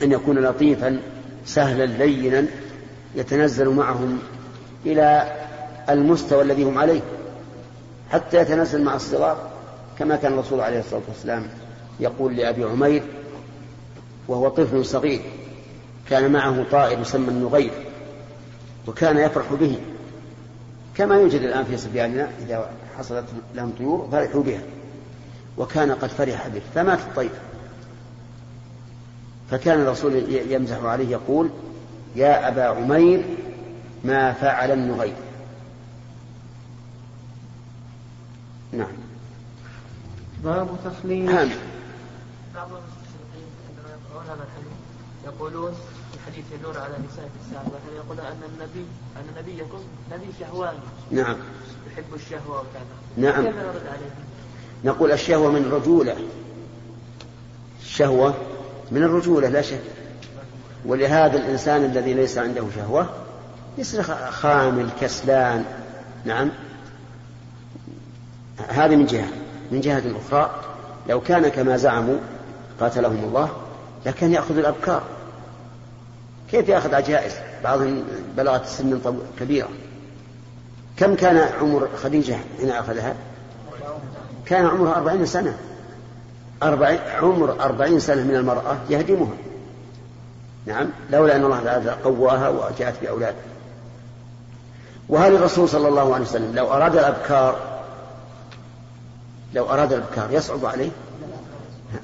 [0.03, 0.99] أن يكون لطيفا
[1.45, 2.45] سهلا لينا
[3.15, 4.19] يتنزل معهم
[4.85, 5.31] إلى
[5.89, 7.01] المستوى الذي هم عليه.
[8.13, 9.49] حتى يتنزل مع الصغار
[9.99, 11.47] كما كان الرسول عليه الصلاة والسلام
[11.99, 13.03] يقول لأبي عمير
[14.27, 15.21] وهو طفل صغير
[16.09, 17.71] كان معه طائر يسمى النغير
[18.87, 19.77] وكان يفرح به
[20.95, 24.61] كما يوجد الآن في صبياننا إذا حصلت لهم طيور فرحوا بها
[25.57, 27.29] وكان قد فرح به فمات الطير.
[29.51, 31.49] فكان الرسول يمزح عليه يقول
[32.15, 33.23] يا أبا عمير
[34.03, 35.13] ما فعل النغير.
[38.77, 38.91] نعم.
[40.43, 41.49] باب تخليل نعم.
[42.55, 44.73] بعض المستشرقين عندما يقرؤون هذا الحديث
[45.25, 48.85] يقولون في حديث النور على نساء السابق يقولون أن النبي
[49.17, 49.79] أن نبيكم
[50.11, 50.79] نبي شهواني
[51.11, 51.35] نعم.
[51.91, 53.31] يحب الشهوة وكذا.
[53.31, 53.43] نعم.
[53.43, 54.11] كيف نرد عليه؟
[54.83, 56.17] نقول الشهوة من رجولة.
[57.81, 58.33] الشهوة
[58.91, 59.81] من الرجولة لا شك.
[60.85, 63.09] ولهذا الإنسان الذي ليس عنده شهوة
[63.77, 65.65] يصير خامل كسلان.
[66.25, 66.51] نعم.
[68.57, 69.27] هذه من جهة.
[69.71, 70.51] من جهة أخرى
[71.09, 72.17] لو كان كما زعموا
[72.79, 73.49] قاتلهم الله
[74.05, 75.03] لكان يأخذ الأبكار.
[76.51, 77.33] كيف يأخذ عجائز؟
[77.63, 78.03] بعضهم
[78.37, 79.01] بلغت سن
[79.39, 79.69] كبيرة.
[80.97, 83.15] كم كان عمر خديجة حين أخذها؟
[84.45, 85.57] كان عمرها أربعين سنة.
[86.63, 89.35] أربعين عمر أربعين سنة من المرأة يهدمها.
[90.65, 93.35] نعم لولا أن الله تعالى قواها وجاءت بأولاد
[95.09, 97.72] وهل الرسول صلى الله عليه وسلم لو أراد الأبكار
[99.55, 100.89] لو أراد الأبكار يصعب عليه؟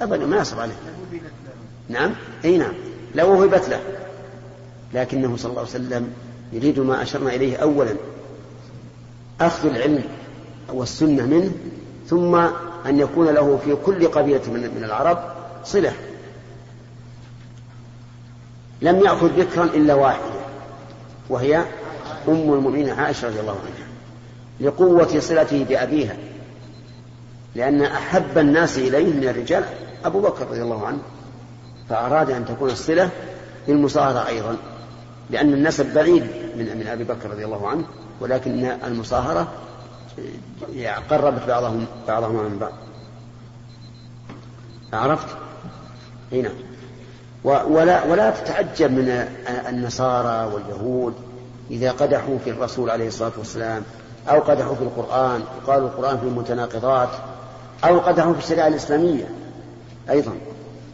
[0.01, 0.73] أبدا ما يصعب عليه.
[1.89, 2.11] نعم؟
[2.45, 2.73] أي نعم.
[3.15, 3.81] لو وهبت له.
[4.93, 6.13] لكنه صلى الله عليه وسلم
[6.53, 7.95] يريد ما أشرنا إليه أولا.
[9.41, 10.03] أخذ العلم
[10.73, 11.51] والسنة منه
[12.07, 12.35] ثم
[12.85, 15.19] أن يكون له في كل قبيلة من العرب
[15.63, 15.93] صلة.
[18.81, 20.39] لم يأخذ ذكرا إلا واحدة
[21.29, 21.57] وهي
[22.27, 23.89] أم المؤمنين عائشة رضي الله عنها
[24.61, 26.17] لقوة صلته بأبيها.
[27.59, 29.63] لأن أحب الناس إليه من الرجال
[30.05, 30.97] أبو بكر رضي الله عنه
[31.89, 33.09] فأراد أن تكون الصلة
[33.67, 34.57] بالمصاهرة أيضا
[35.29, 36.23] لأن النسب بعيد
[36.55, 37.83] من من أبي بكر رضي الله عنه
[38.19, 39.47] ولكن المصاهرة
[41.09, 42.71] قربت بعضهم بعضهما من بعض
[44.93, 45.27] عرفت؟
[46.31, 47.71] هنا نعم.
[47.71, 49.27] ولا ولا تتعجب من
[49.69, 51.13] النصارى واليهود
[51.71, 53.83] إذا قدحوا في الرسول عليه الصلاة والسلام
[54.29, 57.09] أو قدحوا في القرآن وقالوا القرآن في المتناقضات
[57.83, 59.29] أو قدحوا في الشريعة الإسلامية
[60.09, 60.31] أيضا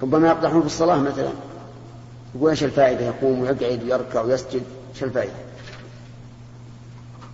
[0.01, 1.29] ربما يقدحون في الصلاة مثلا.
[2.35, 4.63] يقول إيش الفائدة؟ يقوم ويقعد ويركع ويسجد
[4.93, 5.33] إيش الفائدة؟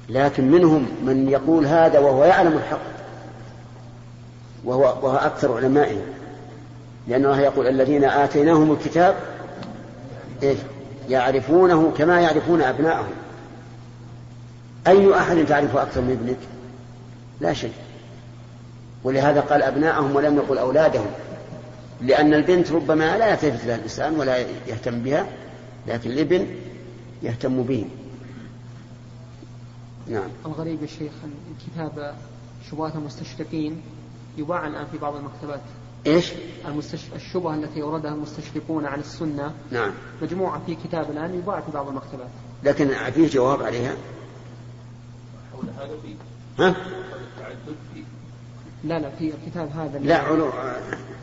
[0.09, 2.81] لكن منهم من يقول هذا وهو يعلم الحق
[4.65, 6.01] وهو, وهو أكثر علمائهم
[7.07, 9.15] لأن الله يقول الذين آتيناهم الكتاب
[10.43, 10.55] إيه؟
[11.09, 13.13] يعرفونه كما يعرفون أبناءهم.
[14.87, 16.37] أي أحد تعرفه أكثر من ابنك؟
[17.41, 17.73] لا شيء.
[19.03, 21.07] ولهذا قال أبناءهم ولم يقل أولادهم.
[22.01, 24.37] لأن البنت ربما لا يلتفت لها الإنسان ولا
[24.67, 25.27] يهتم بها
[25.87, 26.47] لكن الابن
[27.23, 27.85] يهتم به
[30.07, 30.29] نعم.
[30.45, 31.11] الغريب الشيخ
[31.67, 32.15] كتاب
[32.71, 33.81] شبهات المستشرقين
[34.37, 35.61] يباع الآن في بعض المكتبات.
[36.07, 36.31] إيش؟
[36.67, 37.05] المستش...
[37.15, 39.53] الشبهة التي أوردها المستشرقون عن السنة.
[39.71, 39.91] نعم.
[40.21, 42.29] مجموعة في كتاب الآن يباع في بعض المكتبات.
[42.63, 43.95] لكن فيه جواب عليها؟
[45.53, 46.15] حول هذا فيه
[46.63, 48.03] ها؟ التعدد فيه
[48.83, 50.49] لا لا في الكتاب هذا لا علو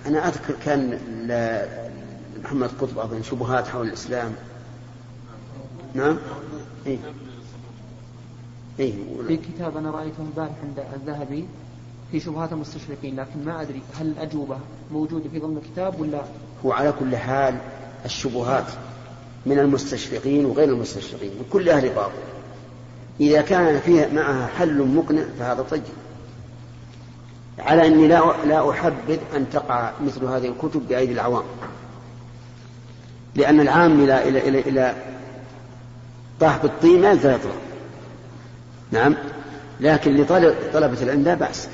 [0.06, 0.98] أنا أذكر كان
[2.44, 4.32] محمد قطب أظن شبهات حول الإسلام
[5.94, 6.18] نعم
[6.86, 6.98] إيه؟
[8.78, 8.92] إيه؟
[9.28, 11.48] في كتاب أنا رأيته البارح عند الذهبي
[12.12, 14.58] في شبهات المستشرقين لكن ما أدري هل الأجوبة
[14.92, 16.22] موجودة في ضمن الكتاب ولا
[16.64, 17.54] هو على كل حال
[18.04, 18.66] الشبهات
[19.46, 22.12] من المستشرقين وغير المستشرقين من كل أهل باطل
[23.20, 25.82] إذا كان فيها معها حل مقنع فهذا طيب
[27.60, 31.44] على أني لا لا أحبذ أن تقع مثل هذه الكتب بأيدي العوام.
[33.34, 34.94] لأن العام إلى إلى إلى إلى
[36.40, 37.52] طاح بالطين ما يطلع.
[38.90, 39.14] نعم.
[39.80, 41.68] لكن لطلبة العلم لا بأس.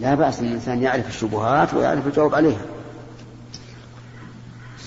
[0.00, 2.62] لا بأس أن الإنسان يعرف الشبهات ويعرف الجواب عليها.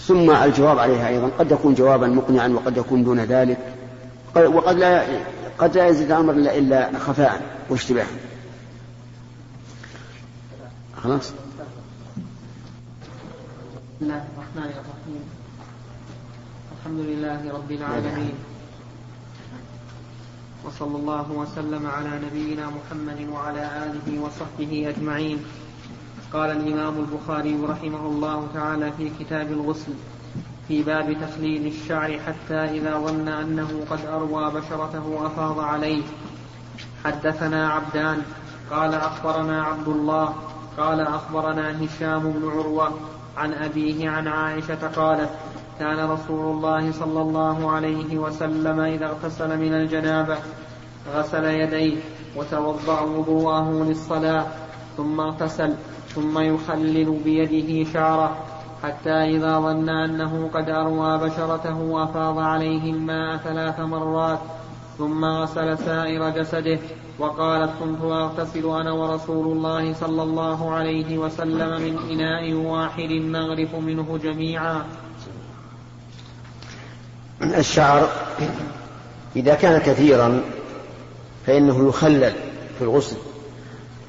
[0.08, 1.30] ثم الجواب عليها أيضا.
[1.40, 3.58] قد يكون جوابا مقنعا وقد يكون دون ذلك.
[4.36, 5.04] وقد لا
[5.58, 8.08] قد لا يزيد الأمر إلا خفاء واشتباها.
[11.06, 11.30] خلاص.
[11.30, 11.38] بسم
[14.02, 15.24] الله الرحمن الرحيم
[16.78, 18.34] الحمد لله رب العالمين
[20.66, 25.46] وصلى الله وسلم على نبينا محمد وعلى آله وصحبه أجمعين
[26.34, 29.94] قال الإمام البخاري رحمه الله تعالى في كتاب الغسل
[30.68, 36.04] في باب تخليل الشعر حتى إذا ظن أنه قد أروى بشرته أفاض عليه
[37.06, 38.22] حدثنا عبدان
[38.72, 40.45] قال أخبرنا عبد الله
[40.78, 42.92] قال أخبرنا هشام بن عروة
[43.38, 45.30] عن أبيه عن عائشة قالت
[45.80, 50.38] كان رسول الله صلى الله عليه وسلم إذا اغتسل من الجنابة
[51.16, 51.98] غسل يديه
[52.36, 54.46] وتوضأ وضوءه للصلاة
[54.98, 55.74] ثم اغتسل
[56.08, 58.38] ثم يخلل بيده شعره
[58.84, 64.40] حتى إذا ظن أنه قد أروى بشرته أفاض عليه الماء ثلاث مرات.
[64.98, 66.80] ثم غسل سائر جسده
[67.20, 74.20] وقالت كنت أغتسل أنا ورسول الله صلى الله عليه وسلم من إناء واحد نغرف منه
[74.24, 74.86] جميعا.
[77.42, 78.10] الشعر
[79.36, 80.42] إذا كان كثيرا
[81.46, 82.34] فإنه يخلل
[82.78, 83.18] في الغسل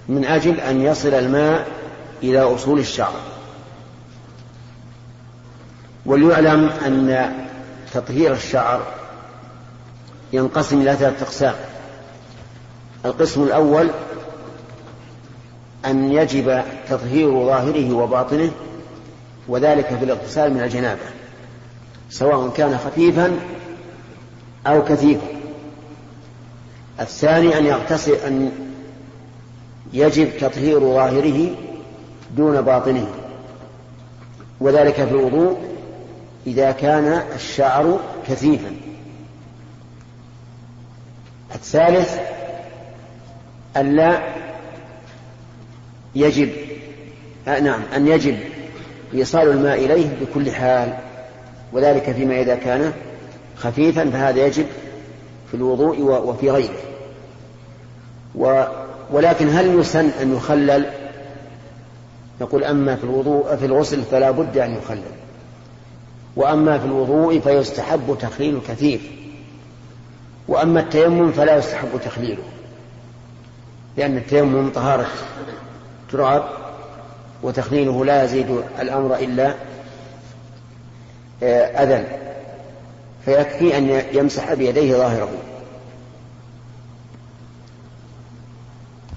[0.09, 1.67] من أجل أن يصل الماء
[2.23, 3.15] إلى أصول الشعر.
[6.07, 7.33] وليعلم أن
[7.93, 8.83] تطهير الشعر
[10.33, 11.55] ينقسم إلى ثلاثة أقسام.
[13.05, 13.91] القسم الأول
[15.87, 18.51] أن يجب تطهير ظاهره وباطنه
[19.49, 21.01] وذلك في الاغتسال من الجنابة
[22.11, 23.39] سواء كان خفيفا
[24.67, 25.27] أو كثيفا.
[27.01, 28.53] الثاني أن يغتسل أن
[29.93, 31.51] يجب تطهير ظاهره
[32.37, 33.07] دون باطنه
[34.61, 35.59] وذلك في الوضوء
[36.47, 38.71] إذا كان الشعر كثيفا.
[41.57, 42.19] الثالث
[43.77, 44.23] ألا
[46.15, 46.51] يجب
[47.49, 48.39] آه نعم أن يجب
[49.15, 50.95] إيصال الماء إليه بكل حال
[51.73, 52.93] وذلك فيما إذا كان
[53.57, 54.67] خفيفا فهذا يجب
[55.51, 56.79] في الوضوء وفي غيره.
[58.35, 58.65] و
[59.11, 60.87] ولكن هل يسن أن يخلل؟
[62.41, 65.01] نقول أما في الوضوء في الغسل فلا بد أن يخلل.
[66.37, 69.01] وأما في الوضوء فيستحب تخليل الكثير.
[70.49, 72.43] وأما التيمم فلا يستحب تخليله
[73.97, 75.07] لأن التيمم طهارة
[76.11, 76.45] تراب
[77.43, 79.55] وتخليله لا يزيد الأمر إلا
[81.43, 82.07] آه، أذى
[83.25, 85.29] فيكفي أن يمسح بيديه ظاهره.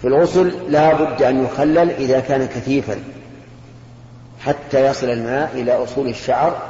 [0.01, 3.03] في الغسل لا بد أن يخلل إذا كان كثيفا
[4.39, 6.61] حتى يصل الماء إلى أصول الشعر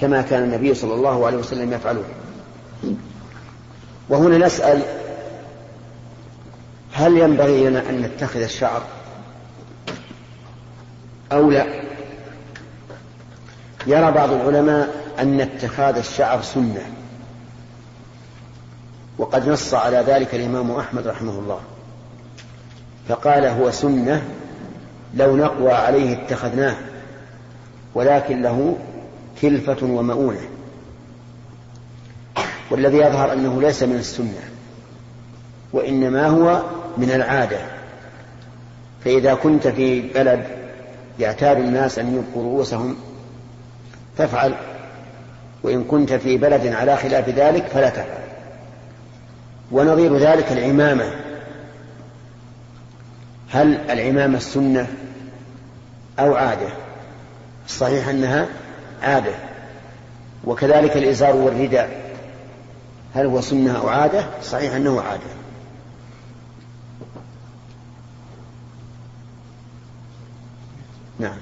[0.00, 2.04] كما كان النبي صلى الله عليه وسلم يفعله.
[4.08, 4.82] وهنا نسأل
[6.92, 8.82] هل ينبغي لنا أن نتخذ الشعر
[11.32, 11.66] أو لا؟
[13.86, 16.86] يرى بعض العلماء أن اتخاذ الشعر سنة
[19.18, 21.60] وقد نص على ذلك الإمام أحمد رحمه الله
[23.08, 24.22] فقال هو سنة
[25.14, 26.76] لو نقوى عليه اتخذناه
[27.94, 28.76] ولكن له
[29.42, 30.48] كلفة ومؤونة.
[32.74, 34.40] والذي يظهر أنه ليس من السنة
[35.72, 36.62] وإنما هو
[36.96, 37.58] من العادة.
[39.04, 40.44] فإذا كنت في بلد
[41.18, 42.96] يعتاد الناس أن يبقوا رؤوسهم
[44.18, 44.54] فافعل.
[45.62, 48.24] وإن كنت في بلد على خلاف ذلك فلا تفعل.
[49.72, 51.10] ونظير ذلك العمامة.
[53.50, 54.86] هل العمامة السنة
[56.18, 56.68] أو عادة؟
[57.66, 58.46] الصحيح أنها
[59.02, 59.34] عادة.
[60.44, 62.13] وكذلك الإزار والرداء.
[63.14, 65.44] هل هو سنة أو عادة؟ صحيح أنه عادة.
[71.18, 71.36] نعم.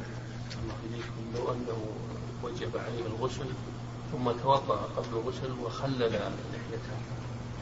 [1.35, 1.79] لو أنه
[2.43, 3.47] وجب عليه الغسل
[4.13, 6.93] ثم توضأ قبل الغسل وخلل لحيته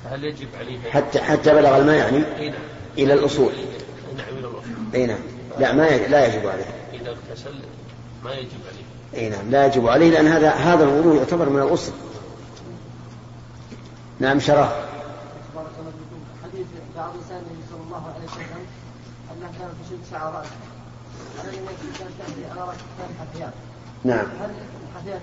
[0.05, 2.63] فهل يجب عليه حتى حتى بلغ الماء يعني؟ نعم.
[2.99, 3.53] إلى الأصول.
[4.17, 4.95] نعم إلى الأصول.
[4.95, 5.21] أي نعم.
[5.59, 6.65] لا ما لا يجب عليه.
[6.93, 7.55] إذا اغتسل
[8.25, 9.23] ما يجب عليه.
[9.23, 11.93] أي نعم لا يجب عليه لأن هذا هذا الوضوء يعتبر من الأصل.
[14.21, 14.69] نعم شرف.
[16.43, 16.67] حديث
[16.97, 18.67] بعض لسان النبي صلى الله عليه وسلم
[19.33, 20.51] أنه كان في شد شعر راسه
[21.39, 21.67] على ان
[21.99, 23.53] كان تهدي على راسه كان حفيات
[24.05, 24.27] نعم.
[24.41, 24.51] هل
[24.89, 25.21] الحفيات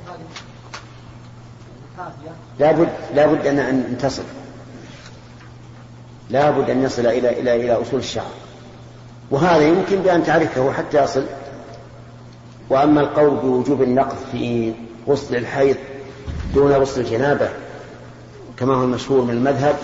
[1.97, 4.23] هذه؟ لابد لابد ان أن تصل
[6.29, 8.31] لابد أن يصل إلى إلى إلى أصول الشعر.
[9.31, 11.25] وهذا يمكن بأن تعرفه حتى يصل.
[12.69, 14.73] وأما القول بوجوب النقض في
[15.07, 15.77] غسل الحيض
[16.53, 17.49] دون غسل الجنابة
[18.59, 19.75] كما هو المشهور من المذهب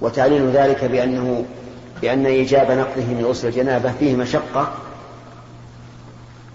[0.00, 1.44] وتعليل ذلك بأنه
[2.02, 4.72] بأن إيجاب نقضه من غسل الجنابة فيه مشقة.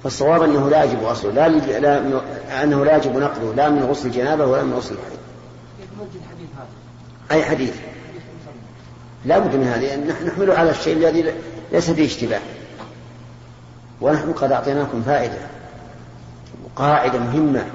[0.03, 1.47] فالصواب أنه لا يجب غسله لا,
[1.79, 2.21] لا
[2.63, 5.19] أنه لا يجب نقضه لا من غسل الجنابة ولا من غسل الحيض.
[7.31, 7.73] أي حديث؟
[9.25, 11.33] لا بد من نحن نحمله على الشيء الذي
[11.71, 12.41] ليس فيه اشتباه.
[14.01, 15.37] ونحن قد أعطيناكم فائدة
[16.65, 17.65] وقاعدة مهمة.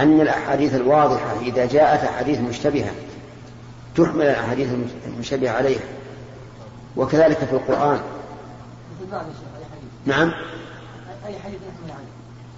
[0.00, 2.90] أن الأحاديث الواضحة إذا جاءت أحاديث مشتبهة
[3.96, 4.68] تحمل الأحاديث
[5.06, 5.82] المشتبهة عليها.
[6.96, 8.00] وكذلك في القرآن.
[10.06, 10.32] نعم.
[11.26, 11.58] أي حديث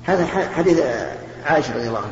[0.05, 0.80] هذا حديث
[1.47, 2.11] عائشة رضي الله عنها.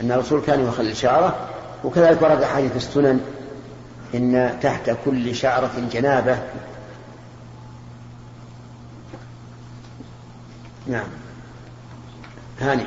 [0.00, 1.48] أن الرسول كان يخلل شعره
[1.84, 3.20] وكذلك ورد أحاديث السنن
[4.14, 6.38] إن تحت كل شعرة جنابة.
[10.86, 11.06] نعم.
[12.60, 12.86] هاني.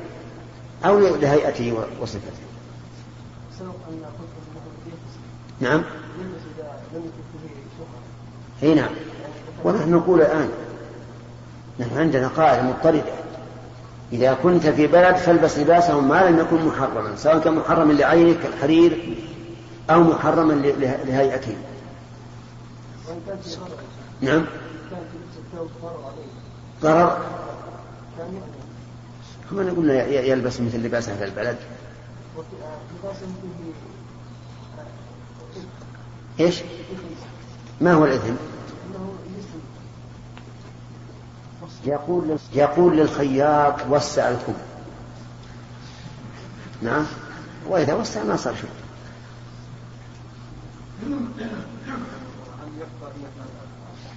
[0.85, 2.31] أو لهيئته وصفته.
[5.59, 5.83] نعم.
[8.63, 8.89] إي نعم.
[9.63, 10.49] ونحن نقول الآن
[11.79, 13.13] نحن عندنا قاعدة مضطردة.
[14.13, 19.17] إذا كنت في بلد فالبس لباسهم ما لم يكن محرما سواء كان محرما لعينك كالحرير
[19.89, 20.53] أو محرما
[21.03, 21.57] لهيئته.
[24.21, 24.45] نعم.
[26.81, 27.17] ضرر.
[29.51, 31.57] كما نقول يلبس مثل لباس أهل البلد.
[36.39, 36.61] إيش؟
[37.81, 38.33] ما هو الإثم؟
[41.85, 44.53] يقول يقول للخياط وسع الكم
[46.81, 47.05] نعم.
[47.67, 48.69] وإذا وسع ما صار شيء.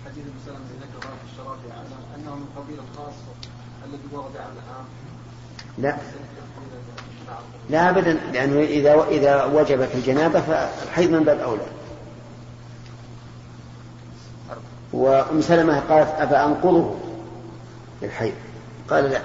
[0.05, 1.45] حديث ذكر في
[2.16, 3.14] انه من قبيل الخاص
[3.85, 4.85] الذي ورد على العام
[5.78, 5.96] لا.
[7.70, 11.66] لا ابدا لأنه إذا إذا وجبت الجنابة فالحيض من باب أولى.
[14.92, 16.94] وأم سلمة قالت افانقضه
[18.02, 18.34] للحيض؟
[18.88, 19.20] قال لا.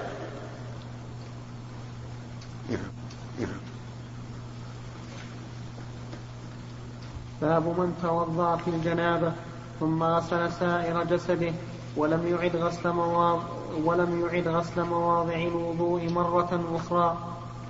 [7.42, 9.32] باب من توضأ في الجنابة
[9.80, 11.52] ثم غسل سائر جسده.
[11.96, 13.42] ولم يعد غسل مواضع
[13.84, 17.16] ولم يعد غسل مواضع الوضوء مرة أخرى.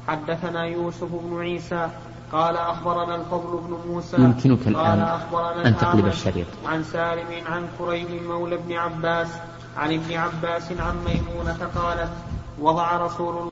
[0.08, 1.88] حدثنا يوسف بن عيسى
[2.32, 6.46] قال أخبرنا الفضل بن موسى يمكنك الآن أخبرنا أن تقلب الشريط.
[6.66, 9.28] عن سالم عن كريم مولى ابن عباس
[9.76, 12.10] عن ابن عباس عن ميمونة قالت
[12.60, 13.49] وضع رسول